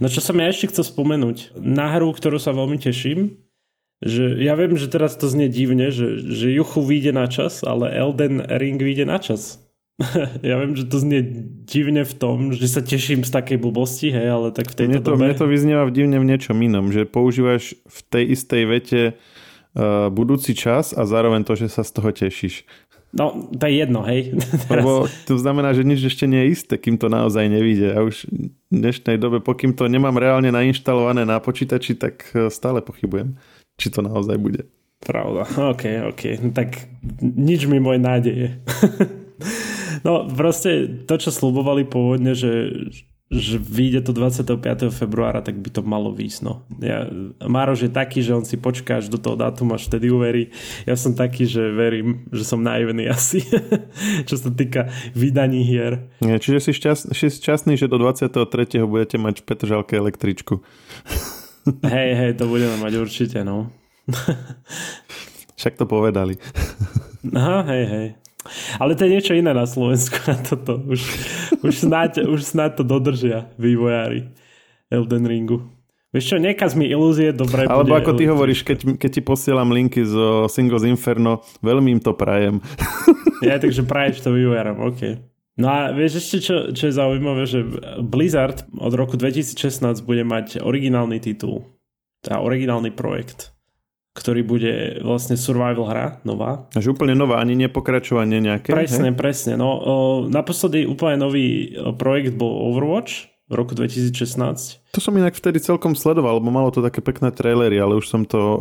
No 0.00 0.08
čo 0.08 0.24
som 0.24 0.40
ja 0.40 0.48
ešte 0.48 0.72
chcel 0.72 0.88
spomenúť. 0.88 1.60
Na 1.60 1.92
hru, 1.92 2.08
ktorú 2.16 2.40
sa 2.40 2.56
veľmi 2.56 2.80
teším, 2.80 3.36
že 4.00 4.38
ja 4.40 4.56
viem, 4.56 4.78
že 4.80 4.88
teraz 4.88 5.18
to 5.20 5.28
znie 5.28 5.52
divne, 5.52 5.92
že, 5.92 6.22
že 6.24 6.54
Juchu 6.54 6.80
vyjde 6.80 7.12
na 7.12 7.28
čas, 7.28 7.60
ale 7.60 7.92
Elden 7.92 8.46
Ring 8.48 8.80
vyjde 8.80 9.04
na 9.04 9.20
čas. 9.20 9.60
ja 10.46 10.54
viem, 10.62 10.72
že 10.78 10.86
to 10.86 10.96
znie 11.02 11.20
divne 11.66 12.06
v 12.06 12.14
tom, 12.14 12.54
že 12.54 12.70
sa 12.70 12.80
teším 12.80 13.26
z 13.26 13.30
takej 13.34 13.58
blbosti, 13.58 14.14
hej, 14.14 14.28
ale 14.30 14.48
tak 14.54 14.70
v 14.70 14.84
tejto 14.84 14.90
mne 14.90 15.02
to, 15.02 15.10
dobe... 15.14 15.22
Mne 15.26 15.36
to 15.36 15.46
vyznieva 15.50 15.84
divne 15.90 16.18
v 16.22 16.28
niečom 16.28 16.58
inom, 16.58 16.94
že 16.94 17.02
používaš 17.04 17.74
v 17.86 17.98
tej 18.06 18.24
istej 18.38 18.62
vete 18.70 19.00
uh, 19.12 20.06
budúci 20.08 20.54
čas 20.54 20.94
a 20.94 21.02
zároveň 21.02 21.42
to, 21.42 21.58
že 21.58 21.66
sa 21.66 21.82
z 21.82 21.90
toho 21.90 22.10
tešíš. 22.14 22.62
No, 23.08 23.48
to 23.56 23.64
je 23.66 23.74
jedno, 23.74 24.04
hej. 24.04 24.36
Lebo 24.72 25.08
to 25.26 25.34
znamená, 25.40 25.74
že 25.74 25.82
nič 25.82 26.04
ešte 26.04 26.28
nie 26.28 26.46
je 26.46 26.52
isté, 26.54 26.74
kým 26.76 27.00
to 27.00 27.08
naozaj 27.08 27.48
nevíde. 27.48 27.96
A 27.96 28.04
už 28.04 28.28
v 28.28 28.52
dnešnej 28.68 29.16
dobe, 29.16 29.40
pokým 29.40 29.72
to 29.72 29.88
nemám 29.88 30.14
reálne 30.14 30.52
nainštalované 30.52 31.24
na 31.24 31.40
počítači, 31.40 31.96
tak 31.96 32.28
e, 32.36 32.52
stále 32.52 32.84
pochybujem 32.84 33.34
či 33.78 33.94
to 33.94 34.02
naozaj 34.02 34.36
bude. 34.36 34.66
Pravda, 34.98 35.46
ok, 35.46 36.10
ok. 36.10 36.22
Tak 36.50 36.68
nič 37.22 37.70
mi 37.70 37.78
môj 37.78 38.02
nádeje. 38.02 38.58
no 40.06 40.26
proste 40.28 40.86
to, 41.06 41.14
čo 41.18 41.30
slubovali 41.30 41.86
pôvodne, 41.88 42.36
že, 42.36 42.70
že 43.28 43.56
vyjde 43.60 44.08
to 44.08 44.12
25. 44.16 44.88
februára, 44.88 45.44
tak 45.44 45.60
by 45.60 45.68
to 45.68 45.82
malo 45.84 46.14
výjsť. 46.14 46.40
No. 46.44 46.64
Ja, 46.80 47.08
Mároš 47.44 47.88
je 47.88 47.92
taký, 47.92 48.24
že 48.24 48.32
on 48.36 48.44
si 48.44 48.56
počká 48.56 49.00
až 49.00 49.12
do 49.12 49.20
toho 49.20 49.36
dátum, 49.36 49.72
až 49.76 49.88
vtedy 49.88 50.08
uverí. 50.08 50.54
Ja 50.88 50.96
som 50.96 51.12
taký, 51.12 51.44
že 51.44 51.72
verím, 51.72 52.28
že 52.32 52.44
som 52.44 52.64
naivný 52.64 53.08
asi, 53.08 53.44
čo 54.28 54.36
sa 54.38 54.48
týka 54.48 54.88
vydaní 55.12 55.64
hier. 55.64 56.08
Nie, 56.24 56.40
čiže 56.40 56.68
si, 56.68 56.72
šťastný, 56.76 57.12
si 57.12 57.26
šťastný, 57.28 57.74
že 57.76 57.90
do 57.90 58.00
23. 58.00 58.38
budete 58.88 59.16
mať 59.16 59.40
v 59.40 59.44
Petržalke 59.44 59.94
električku 59.96 60.60
hej, 61.94 62.10
hej, 62.14 62.32
to 62.34 62.48
budeme 62.48 62.76
mať 62.80 62.92
určite, 62.96 63.38
no. 63.44 63.70
Však 65.58 65.76
to 65.76 65.84
povedali. 65.84 66.38
Aha, 67.34 67.66
hej, 67.68 67.84
hej. 67.86 68.08
Ale 68.78 68.94
to 68.94 69.04
je 69.04 69.14
niečo 69.18 69.32
iné 69.34 69.50
na 69.50 69.66
Slovensku 69.66 70.16
na 70.30 70.38
toto. 70.38 70.78
Už, 70.86 71.00
už, 71.60 71.74
snáď, 71.74 72.24
už 72.24 72.40
snáď 72.42 72.80
to 72.80 72.84
dodržia 72.86 73.50
vývojári 73.58 74.30
Elden 74.88 75.26
Ringu. 75.26 75.78
Vieš 76.08 76.24
čo, 76.32 76.36
nekaz 76.40 76.72
mi 76.72 76.88
ilúzie, 76.88 77.36
dobre 77.36 77.68
Alebo 77.68 77.92
ako 77.92 78.16
ty 78.16 78.24
hovoríš, 78.24 78.64
keď, 78.64 78.96
keď 78.96 79.10
ti 79.12 79.20
posielam 79.20 79.68
linky 79.68 80.00
zo 80.08 80.48
Singles 80.48 80.88
Inferno, 80.88 81.44
veľmi 81.60 81.98
im 81.98 82.00
to 82.00 82.16
prajem. 82.16 82.64
Ja, 83.38 83.54
takže 83.62 83.86
praješ 83.90 84.26
to 84.26 84.34
vývojárom, 84.34 84.82
OK. 84.82 85.14
No 85.58 85.70
a 85.70 85.94
vieš 85.94 86.22
ešte, 86.22 86.36
čo, 86.42 86.54
čo 86.74 86.90
je 86.90 86.98
zaujímavé, 86.98 87.42
že 87.46 87.62
Blizzard 88.02 88.66
od 88.78 88.94
roku 88.94 89.14
2016 89.14 90.02
bude 90.06 90.22
mať 90.22 90.62
originálny 90.62 91.22
titul, 91.22 91.66
teda 92.22 92.42
originálny 92.42 92.94
projekt, 92.94 93.54
ktorý 94.18 94.42
bude 94.42 94.74
vlastne 95.06 95.38
survival 95.38 95.86
hra, 95.86 96.06
nová. 96.26 96.66
Až 96.74 96.98
úplne 96.98 97.14
nová, 97.14 97.38
ani 97.38 97.54
nepokračovanie 97.54 98.42
nejaké? 98.42 98.74
Presne, 98.74 99.14
he? 99.14 99.16
presne. 99.16 99.54
No, 99.54 99.78
o, 99.78 99.94
naposledy 100.26 100.82
úplne 100.90 101.22
nový 101.22 101.78
projekt 101.94 102.34
bol 102.34 102.74
Overwatch 102.74 103.30
v 103.46 103.52
roku 103.54 103.78
2016. 103.78 104.90
To 104.92 105.00
som 105.00 105.14
inak 105.14 105.38
vtedy 105.38 105.62
celkom 105.62 105.94
sledoval, 105.94 106.42
lebo 106.42 106.50
malo 106.50 106.74
to 106.74 106.82
také 106.82 106.98
pekné 106.98 107.30
trailery, 107.30 107.78
ale 107.78 107.94
už 107.94 108.10
som 108.10 108.26
to 108.26 108.38
o, 108.38 108.52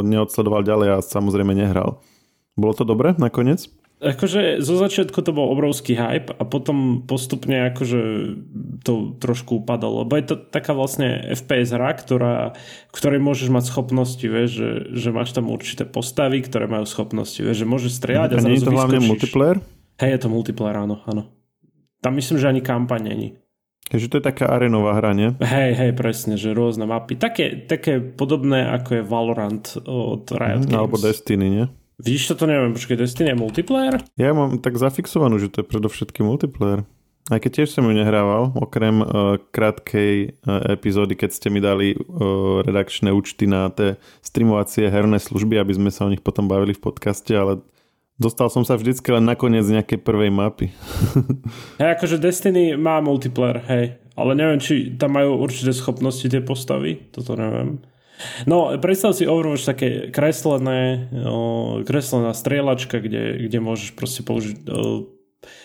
neodsledoval 0.00 0.64
ďalej 0.64 0.88
a 0.96 1.04
samozrejme 1.04 1.52
nehral. 1.52 2.00
Bolo 2.56 2.72
to 2.72 2.88
dobre 2.88 3.12
nakoniec? 3.20 3.68
Akože 4.02 4.58
zo 4.58 4.74
začiatku 4.74 5.22
to 5.22 5.30
bol 5.30 5.54
obrovský 5.54 5.94
hype 5.94 6.34
a 6.34 6.42
potom 6.42 7.06
postupne 7.06 7.70
akože 7.70 8.00
to 8.82 9.14
trošku 9.22 9.62
upadalo, 9.62 10.02
lebo 10.02 10.18
je 10.18 10.26
to 10.26 10.36
taká 10.42 10.74
vlastne 10.74 11.30
FPS 11.30 11.78
hra, 11.78 11.94
ktorá, 11.94 12.34
ktorej 12.90 13.22
môžeš 13.22 13.48
mať 13.54 13.64
schopnosti, 13.70 14.26
vieš, 14.26 14.50
že, 14.58 14.70
že 14.98 15.08
máš 15.14 15.30
tam 15.30 15.54
určité 15.54 15.86
postavy, 15.86 16.42
ktoré 16.42 16.66
majú 16.66 16.82
schopnosti, 16.82 17.38
vieš, 17.38 17.62
že 17.62 17.66
môžeš 17.70 18.02
strieľať 18.02 18.30
a, 18.34 18.36
a 18.36 18.44
nie 18.44 18.58
je 18.58 18.66
to 18.66 18.74
hlavne 18.74 18.98
multiplayer? 19.06 19.62
Hej, 20.02 20.18
je 20.18 20.20
to 20.26 20.28
multiplayer, 20.28 20.82
áno, 20.82 20.98
áno. 21.06 21.30
Tam 22.02 22.18
myslím, 22.18 22.42
že 22.42 22.50
ani 22.50 22.58
kampaň 22.58 23.14
není. 23.14 23.28
Takže 23.86 24.08
to 24.08 24.18
je 24.18 24.24
taká 24.24 24.48
arenová 24.48 24.98
hra, 24.98 25.12
nie? 25.14 25.30
Hej, 25.38 25.78
hej, 25.78 25.92
presne, 25.92 26.40
že 26.40 26.56
rôzne 26.56 26.88
mapy. 26.88 27.14
Také, 27.14 27.68
také 27.68 28.00
podobné 28.00 28.66
ako 28.66 28.90
je 28.98 29.02
Valorant 29.04 29.66
od 29.84 30.26
Riot 30.32 30.66
Games. 30.66 30.74
Alebo 30.74 30.96
Destiny, 30.98 31.46
nie? 31.46 31.64
Vidíš 32.02 32.34
to, 32.34 32.46
neviem, 32.50 32.74
počkej, 32.74 32.98
Destiny 32.98 33.30
je 33.30 33.38
multiplayer? 33.38 34.02
Ja 34.18 34.34
mám 34.34 34.58
tak 34.58 34.74
zafixovanú, 34.74 35.38
že 35.38 35.46
to 35.46 35.62
je 35.62 35.70
predovšetkým 35.70 36.26
multiplayer. 36.26 36.82
Aj 37.30 37.38
keď 37.38 37.62
tiež 37.62 37.70
som 37.70 37.86
ju 37.86 37.94
nehrával, 37.94 38.50
okrem 38.58 38.98
uh, 38.98 39.38
krátkej 39.54 40.42
uh, 40.42 40.74
epizódy, 40.74 41.14
keď 41.14 41.30
ste 41.30 41.48
mi 41.54 41.62
dali 41.62 41.94
uh, 41.94 42.66
redakčné 42.66 43.14
účty 43.14 43.46
na 43.46 43.70
tie 43.70 44.02
streamovacie 44.18 44.90
herné 44.90 45.22
služby, 45.22 45.62
aby 45.62 45.78
sme 45.78 45.94
sa 45.94 46.02
o 46.02 46.10
nich 46.10 46.18
potom 46.18 46.50
bavili 46.50 46.74
v 46.74 46.82
podcaste, 46.82 47.30
ale 47.30 47.62
dostal 48.18 48.50
som 48.50 48.66
sa 48.66 48.74
vždycky 48.74 49.14
len 49.14 49.22
nakoniec 49.22 49.62
nejakej 49.62 50.02
prvej 50.02 50.34
mapy. 50.34 50.74
hej, 51.80 51.88
akože 51.94 52.18
Destiny 52.18 52.74
má 52.74 52.98
multiplayer, 52.98 53.62
hej. 53.70 53.84
Ale 54.18 54.34
neviem, 54.34 54.58
či 54.58 54.98
tam 54.98 55.14
majú 55.14 55.38
určité 55.38 55.70
schopnosti 55.70 56.26
tie 56.26 56.42
postavy, 56.42 56.98
toto 57.14 57.38
neviem. 57.38 57.78
No, 58.44 58.74
predstav 58.78 59.14
si 59.16 59.28
Overwatch 59.28 59.66
také 59.66 59.88
kreslené, 60.10 61.08
kreslená 61.86 62.32
strieľačka, 62.36 62.98
kde, 63.02 63.48
kde 63.48 63.58
môžeš 63.58 63.94
proste 63.94 64.22
použiť, 64.26 64.66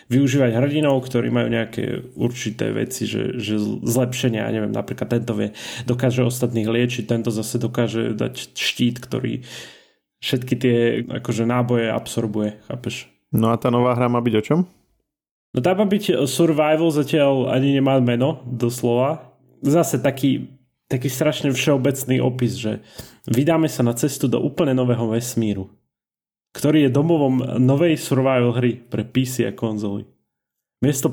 využívať 0.07 0.55
hrdinov, 0.55 1.03
ktorí 1.05 1.29
majú 1.29 1.51
nejaké 1.51 2.15
určité 2.15 2.71
veci, 2.71 3.05
že, 3.05 3.37
že 3.37 3.59
zlepšenia, 3.83 4.47
ja 4.47 4.51
neviem, 4.51 4.73
napríklad 4.73 5.11
tento 5.11 5.35
vie, 5.35 5.53
dokáže 5.85 6.23
ostatných 6.23 6.65
liečiť, 6.65 7.03
tento 7.05 7.29
zase 7.29 7.59
dokáže 7.59 8.15
dať 8.15 8.55
štít, 8.55 9.03
ktorý 9.03 9.43
všetky 10.23 10.53
tie 10.57 10.77
akože 11.21 11.43
náboje 11.45 11.93
absorbuje, 11.93 12.57
chápeš? 12.65 13.11
No 13.29 13.51
a 13.51 13.59
tá 13.59 13.67
nová 13.69 13.93
hra 13.93 14.07
má 14.07 14.23
byť 14.23 14.33
o 14.39 14.41
čom? 14.41 14.59
No 15.53 15.59
tá 15.59 15.75
má 15.75 15.85
byť 15.85 16.25
survival, 16.25 16.89
zatiaľ 16.89 17.51
ani 17.51 17.77
nemá 17.77 17.99
meno, 17.99 18.41
doslova. 18.47 19.35
Zase 19.61 19.99
taký 19.99 20.56
taký 20.87 21.11
strašne 21.11 21.51
všeobecný 21.51 22.23
opis, 22.23 22.59
že 22.59 22.83
vydáme 23.27 23.67
sa 23.67 23.83
na 23.83 23.95
cestu 23.95 24.31
do 24.31 24.39
úplne 24.39 24.71
nového 24.71 25.11
vesmíru, 25.11 25.71
ktorý 26.55 26.87
je 26.87 26.95
domovom 26.95 27.59
novej 27.59 27.99
survival 27.99 28.55
hry 28.55 28.79
pre 28.79 29.03
PC 29.03 29.47
a 29.47 29.53
konzoly. 29.53 30.07
Miesto 30.77 31.09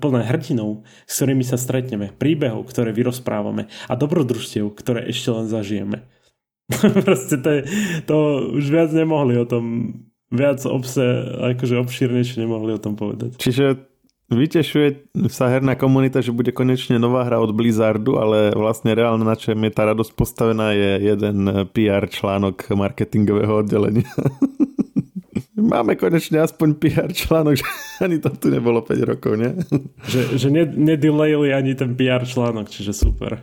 plné 0.00 0.22
hrdinov, 0.24 0.82
s 1.04 1.20
ktorými 1.20 1.44
sa 1.44 1.60
stretneme, 1.60 2.08
príbehov, 2.16 2.64
ktoré 2.72 2.90
vyrozprávame 2.96 3.68
a 3.84 3.92
dobrodružstiev, 3.92 4.72
ktoré 4.72 5.04
ešte 5.12 5.28
len 5.28 5.44
zažijeme. 5.44 5.98
Proste 7.06 7.36
to, 7.36 7.48
je, 7.52 7.60
to 8.08 8.16
už 8.56 8.64
viac 8.72 8.90
nemohli 8.92 9.36
o 9.36 9.44
tom 9.44 9.64
viac 10.28 10.60
obse, 10.68 11.04
akože 11.56 11.80
obšírnejšie 11.80 12.44
nemohli 12.44 12.76
o 12.76 12.80
tom 12.80 12.96
povedať. 12.96 13.40
Čiže 13.40 13.87
Vytešuje 14.28 15.08
sa 15.32 15.48
herná 15.48 15.72
komunita, 15.72 16.20
že 16.20 16.36
bude 16.36 16.52
konečne 16.52 17.00
nová 17.00 17.24
hra 17.24 17.40
od 17.40 17.56
Blizzardu, 17.56 18.20
ale 18.20 18.52
vlastne 18.52 18.92
reálne 18.92 19.24
na 19.24 19.32
čem 19.32 19.56
je 19.56 19.72
tá 19.72 19.88
radosť 19.88 20.12
postavená 20.12 20.76
je 20.76 21.16
jeden 21.16 21.48
PR 21.72 22.04
článok 22.04 22.68
marketingového 22.76 23.64
oddelenia. 23.64 24.04
Máme 25.56 25.96
konečne 25.96 26.44
aspoň 26.44 26.68
PR 26.76 27.08
článok, 27.08 27.56
že 27.56 27.64
ani 28.04 28.20
to 28.20 28.28
tu 28.36 28.52
nebolo 28.52 28.84
5 28.84 29.10
rokov, 29.16 29.32
nie? 29.40 29.48
Že, 30.04 30.20
že 30.36 30.48
nedelejili 30.76 31.48
ani 31.56 31.72
ten 31.72 31.96
PR 31.96 32.22
článok, 32.28 32.68
čiže 32.68 32.92
super. 32.92 33.40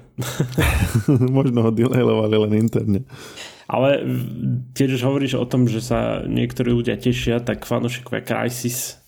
Možno 1.38 1.66
ho 1.66 1.72
delejlovali 1.74 2.36
len 2.46 2.62
interne. 2.62 3.10
Ale 3.66 4.06
keď 4.78 4.88
už 4.96 5.02
hovoríš 5.02 5.34
o 5.42 5.50
tom, 5.50 5.66
že 5.66 5.82
sa 5.82 6.22
niektorí 6.30 6.70
ľudia 6.70 6.94
tešia, 7.02 7.42
tak 7.42 7.66
fanúšikovia 7.66 8.22
Crysis 8.22 9.02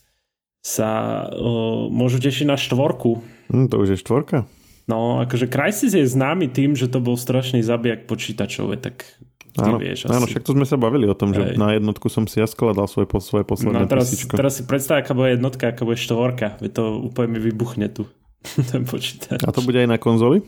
sa 0.67 1.23
uh, 1.32 1.88
môžu 1.88 2.19
tešiť 2.19 2.43
na 2.43 2.60
štvorku. 2.60 3.23
Hm, 3.47 3.71
to 3.71 3.80
už 3.80 3.95
je 3.95 3.97
štvorka? 4.03 4.43
No, 4.88 5.23
akože 5.23 5.47
Crysis 5.47 5.95
je 5.95 6.03
známy 6.03 6.51
tým, 6.51 6.75
že 6.75 6.91
to 6.91 6.99
bol 6.99 7.15
strašný 7.15 7.63
zabijak 7.63 8.08
počítačov, 8.08 8.71
tak 8.80 9.03
áno, 9.60 9.80
vieš. 9.80 10.08
Asi. 10.08 10.15
Áno, 10.15 10.27
však 10.27 10.43
to 10.43 10.56
sme 10.56 10.67
sa 10.67 10.80
bavili 10.80 11.08
o 11.08 11.15
tom, 11.15 11.32
že 11.32 11.60
na 11.60 11.75
jednotku 11.75 12.08
som 12.08 12.27
si 12.27 12.39
ja 12.39 12.47
skladal 12.47 12.88
svoje, 12.88 13.08
svoje 13.19 13.43
posledné 13.47 13.84
no, 13.84 13.91
teraz, 13.91 14.12
písičko. 14.12 14.36
teraz 14.36 14.60
si 14.60 14.63
predstav, 14.63 15.03
aká 15.03 15.12
bude 15.12 15.36
jednotka, 15.36 15.71
aká 15.71 15.84
bude 15.84 15.99
štvorka. 15.99 16.60
Veď 16.63 16.71
to 16.71 16.84
úplne 17.03 17.36
mi 17.36 17.39
vybuchne 17.43 17.88
tu, 17.91 18.08
ten 18.71 18.84
počítač. 18.88 19.43
A 19.43 19.51
to 19.51 19.63
bude 19.63 19.80
aj 19.80 19.91
na 19.91 19.99
konzoli? 19.99 20.43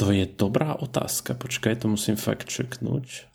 To 0.00 0.12
je 0.12 0.24
dobrá 0.24 0.76
otázka. 0.76 1.36
Počkaj, 1.36 1.84
to 1.84 1.92
musím 1.92 2.16
fakt 2.16 2.48
checknúť. 2.48 3.29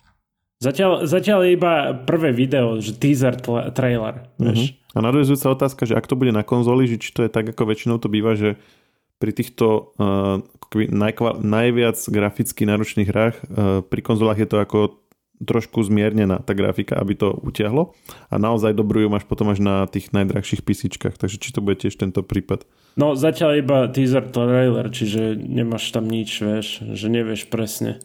Zatiaľ, 0.56 1.04
zatiaľ 1.04 1.44
je 1.44 1.50
iba 1.52 1.92
prvé 1.92 2.32
video, 2.32 2.80
že 2.80 2.96
teaser 2.96 3.36
tra- 3.36 3.68
trailer. 3.76 4.24
Uh-huh. 4.40 4.72
A 4.96 4.98
nadvezujúca 5.04 5.52
otázka, 5.52 5.84
že 5.84 5.92
ak 5.92 6.08
to 6.08 6.16
bude 6.16 6.32
na 6.32 6.40
konzoli, 6.40 6.88
že 6.88 6.96
či 6.96 7.12
to 7.12 7.28
je 7.28 7.30
tak, 7.30 7.52
ako 7.52 7.68
väčšinou 7.68 8.00
to 8.00 8.08
býva, 8.08 8.32
že 8.32 8.56
pri 9.20 9.36
týchto 9.36 9.92
uh, 10.00 10.40
najkva- 10.72 11.44
najviac 11.44 12.00
graficky 12.08 12.64
náročných 12.64 13.08
hrách 13.08 13.36
uh, 13.44 13.84
pri 13.84 14.00
konzolách 14.00 14.40
je 14.44 14.48
to 14.48 14.56
ako 14.56 14.78
trošku 15.44 15.84
zmiernená 15.84 16.40
tá 16.40 16.56
grafika, 16.56 16.96
aby 16.96 17.12
to 17.12 17.28
utiahlo 17.44 17.92
a 18.32 18.40
naozaj 18.40 18.72
dobrú 18.72 19.04
ju 19.04 19.08
máš 19.12 19.28
potom 19.28 19.52
až 19.52 19.60
na 19.60 19.84
tých 19.84 20.08
najdrahších 20.16 20.64
písičkách, 20.64 21.20
takže 21.20 21.36
či 21.36 21.52
to 21.52 21.60
bude 21.60 21.76
tiež 21.76 22.00
tento 22.00 22.24
prípad? 22.24 22.64
No 22.96 23.12
zatiaľ 23.12 23.60
iba 23.60 23.84
teaser 23.92 24.24
trailer, 24.32 24.88
čiže 24.88 25.36
nemáš 25.36 25.92
tam 25.92 26.08
nič, 26.08 26.40
vieš, 26.40 26.80
že 26.80 27.06
nevieš 27.12 27.52
presne. 27.52 28.00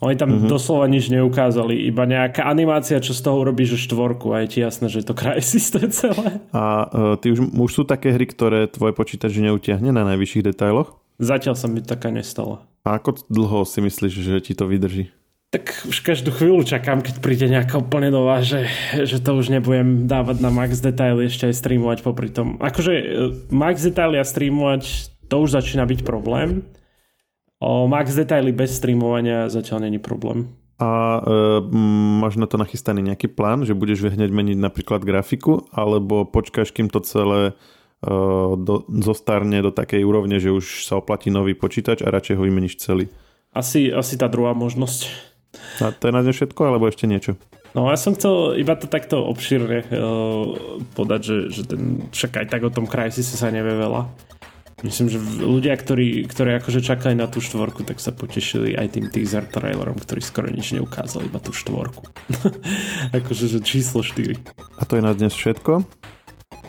Oni 0.00 0.16
tam 0.16 0.32
mm-hmm. 0.32 0.48
doslova 0.48 0.88
nič 0.88 1.12
neukázali, 1.12 1.76
iba 1.84 2.08
nejaká 2.08 2.48
animácia, 2.48 3.04
čo 3.04 3.12
z 3.12 3.20
toho 3.20 3.44
urobí, 3.44 3.68
že 3.68 3.76
štvorku 3.76 4.32
a 4.32 4.42
je 4.44 4.48
ti 4.48 4.58
jasné, 4.64 4.88
že 4.88 5.04
to 5.04 5.12
Crysis 5.12 5.68
to 5.68 5.84
je 5.84 5.88
celé. 5.92 6.40
A 6.56 6.88
uh, 6.88 7.14
ty 7.20 7.36
už, 7.36 7.52
už 7.52 7.70
sú 7.70 7.82
také 7.84 8.16
hry, 8.16 8.24
ktoré 8.24 8.64
tvoj 8.72 8.96
počítač 8.96 9.36
neutiahne 9.36 9.92
na 9.92 10.08
najvyšších 10.08 10.48
detailoch? 10.48 10.96
Zatiaľ 11.20 11.52
sa 11.52 11.68
mi 11.68 11.84
taká 11.84 12.08
nestala. 12.08 12.64
A 12.80 12.96
ako 12.96 13.28
dlho 13.28 13.68
si 13.68 13.84
myslíš, 13.84 14.14
že 14.24 14.40
ti 14.40 14.56
to 14.56 14.64
vydrží? 14.64 15.12
Tak 15.52 15.84
už 15.90 16.00
každú 16.00 16.30
chvíľu 16.32 16.62
čakám, 16.64 17.04
keď 17.04 17.20
príde 17.20 17.50
nejaká 17.50 17.82
úplne 17.82 18.08
nová, 18.08 18.40
že, 18.40 18.70
že 18.96 19.20
to 19.20 19.36
už 19.36 19.52
nebudem 19.52 20.08
dávať 20.08 20.40
na 20.40 20.48
max 20.48 20.80
detaily 20.80 21.28
ešte 21.28 21.50
aj 21.50 21.58
streamovať 21.60 21.98
popri 22.06 22.32
tom. 22.32 22.56
Akože 22.62 22.92
e, 22.94 23.04
max 23.50 23.82
detaily 23.82 24.16
a 24.16 24.24
streamovať 24.24 25.10
to 25.26 25.36
už 25.42 25.58
začína 25.58 25.84
byť 25.90 26.06
problém 26.06 26.64
O 27.60 27.84
max 27.84 28.16
detaily 28.16 28.56
bez 28.56 28.72
streamovania 28.80 29.52
zatiaľ 29.52 29.84
není 29.84 30.00
problém. 30.00 30.48
A 30.80 31.20
e, 31.20 31.60
máš 32.24 32.40
na 32.40 32.48
to 32.48 32.56
nachystaný 32.56 33.04
nejaký 33.04 33.28
plán, 33.28 33.68
že 33.68 33.76
budeš 33.76 34.08
hneď 34.08 34.32
meniť 34.32 34.56
napríklad 34.56 35.04
grafiku, 35.04 35.68
alebo 35.68 36.24
počkáš, 36.24 36.72
kým 36.72 36.88
to 36.88 37.04
celé 37.04 37.52
e, 38.00 38.12
do, 38.56 38.88
zostarne 38.88 39.60
do 39.60 39.68
takej 39.76 40.08
úrovne, 40.08 40.40
že 40.40 40.48
už 40.48 40.88
sa 40.88 40.96
oplatí 40.96 41.28
nový 41.28 41.52
počítač 41.52 42.00
a 42.00 42.08
radšej 42.08 42.40
ho 42.40 42.42
vymeníš 42.48 42.80
celý? 42.80 43.12
Asi, 43.52 43.92
asi 43.92 44.16
tá 44.16 44.24
druhá 44.32 44.56
možnosť. 44.56 45.28
A 45.84 45.92
to 45.92 46.08
je 46.08 46.16
na 46.16 46.24
všetko, 46.24 46.60
alebo 46.64 46.88
ešte 46.88 47.04
niečo? 47.04 47.36
No 47.76 47.86
ja 47.86 47.98
som 48.00 48.16
chcel 48.16 48.58
iba 48.58 48.74
to 48.74 48.90
takto 48.90 49.22
obšírne 49.30 49.86
uh, 49.86 50.42
podať, 50.98 51.20
že, 51.22 51.36
že 51.54 51.62
ten, 51.70 52.02
však 52.10 52.42
aj 52.42 52.46
tak 52.50 52.62
o 52.66 52.70
tom 52.70 52.86
Crysis 52.88 53.30
sa 53.30 53.52
nevie 53.54 53.78
veľa. 53.78 54.10
Myslím, 54.80 55.12
že 55.12 55.20
ľudia, 55.44 55.76
ktorí, 55.76 56.24
ktorí 56.24 56.56
akože 56.56 56.80
čakali 56.80 57.12
na 57.12 57.28
tú 57.28 57.44
štvorku, 57.44 57.84
tak 57.84 58.00
sa 58.00 58.16
potešili 58.16 58.72
aj 58.80 58.96
tým 58.96 59.12
teaser 59.12 59.44
trailerom, 59.44 60.00
ktorý 60.00 60.24
skoro 60.24 60.48
nič 60.48 60.72
neukázal, 60.72 61.28
iba 61.28 61.36
tú 61.36 61.52
štvorku. 61.52 62.08
akože, 63.18 63.44
že 63.52 63.60
číslo 63.60 64.00
4. 64.00 64.40
A 64.80 64.82
to 64.88 64.96
je 64.96 65.02
na 65.04 65.12
dnes 65.12 65.36
všetko. 65.36 65.84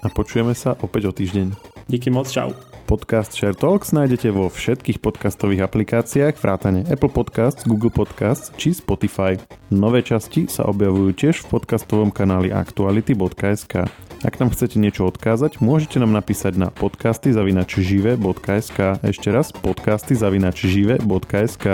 A 0.01 0.07
počujeme 0.11 0.51
sa 0.51 0.75
opäť 0.83 1.07
o 1.07 1.13
týždeň. 1.15 1.55
Díky 1.87 2.11
moc, 2.11 2.27
čau. 2.27 2.51
Podcast 2.91 3.31
Share 3.31 3.55
Talks 3.55 3.95
nájdete 3.95 4.35
vo 4.35 4.51
všetkých 4.51 4.99
podcastových 4.99 5.63
aplikáciách 5.63 6.35
vrátane 6.35 6.83
Apple 6.91 7.07
Podcasts, 7.07 7.63
Google 7.63 7.93
Podcasts 7.93 8.51
či 8.59 8.75
Spotify. 8.75 9.39
Nové 9.71 10.03
časti 10.03 10.51
sa 10.51 10.67
objavujú 10.67 11.15
tiež 11.15 11.47
v 11.47 11.55
podcastovom 11.55 12.11
kanáli 12.11 12.51
aktuality.sk. 12.51 13.87
Ak 14.21 14.37
nám 14.37 14.53
chcete 14.53 14.77
niečo 14.77 15.09
odkázať, 15.09 15.57
môžete 15.65 15.97
nám 15.97 16.13
napísať 16.13 16.53
na 16.53 16.69
podcasty 16.69 17.33
zavinačžive.sk. 17.33 19.01
Ešte 19.01 19.33
raz 19.33 19.49
podcasty 19.49 20.13
zavinačžive.sk. 20.13 21.65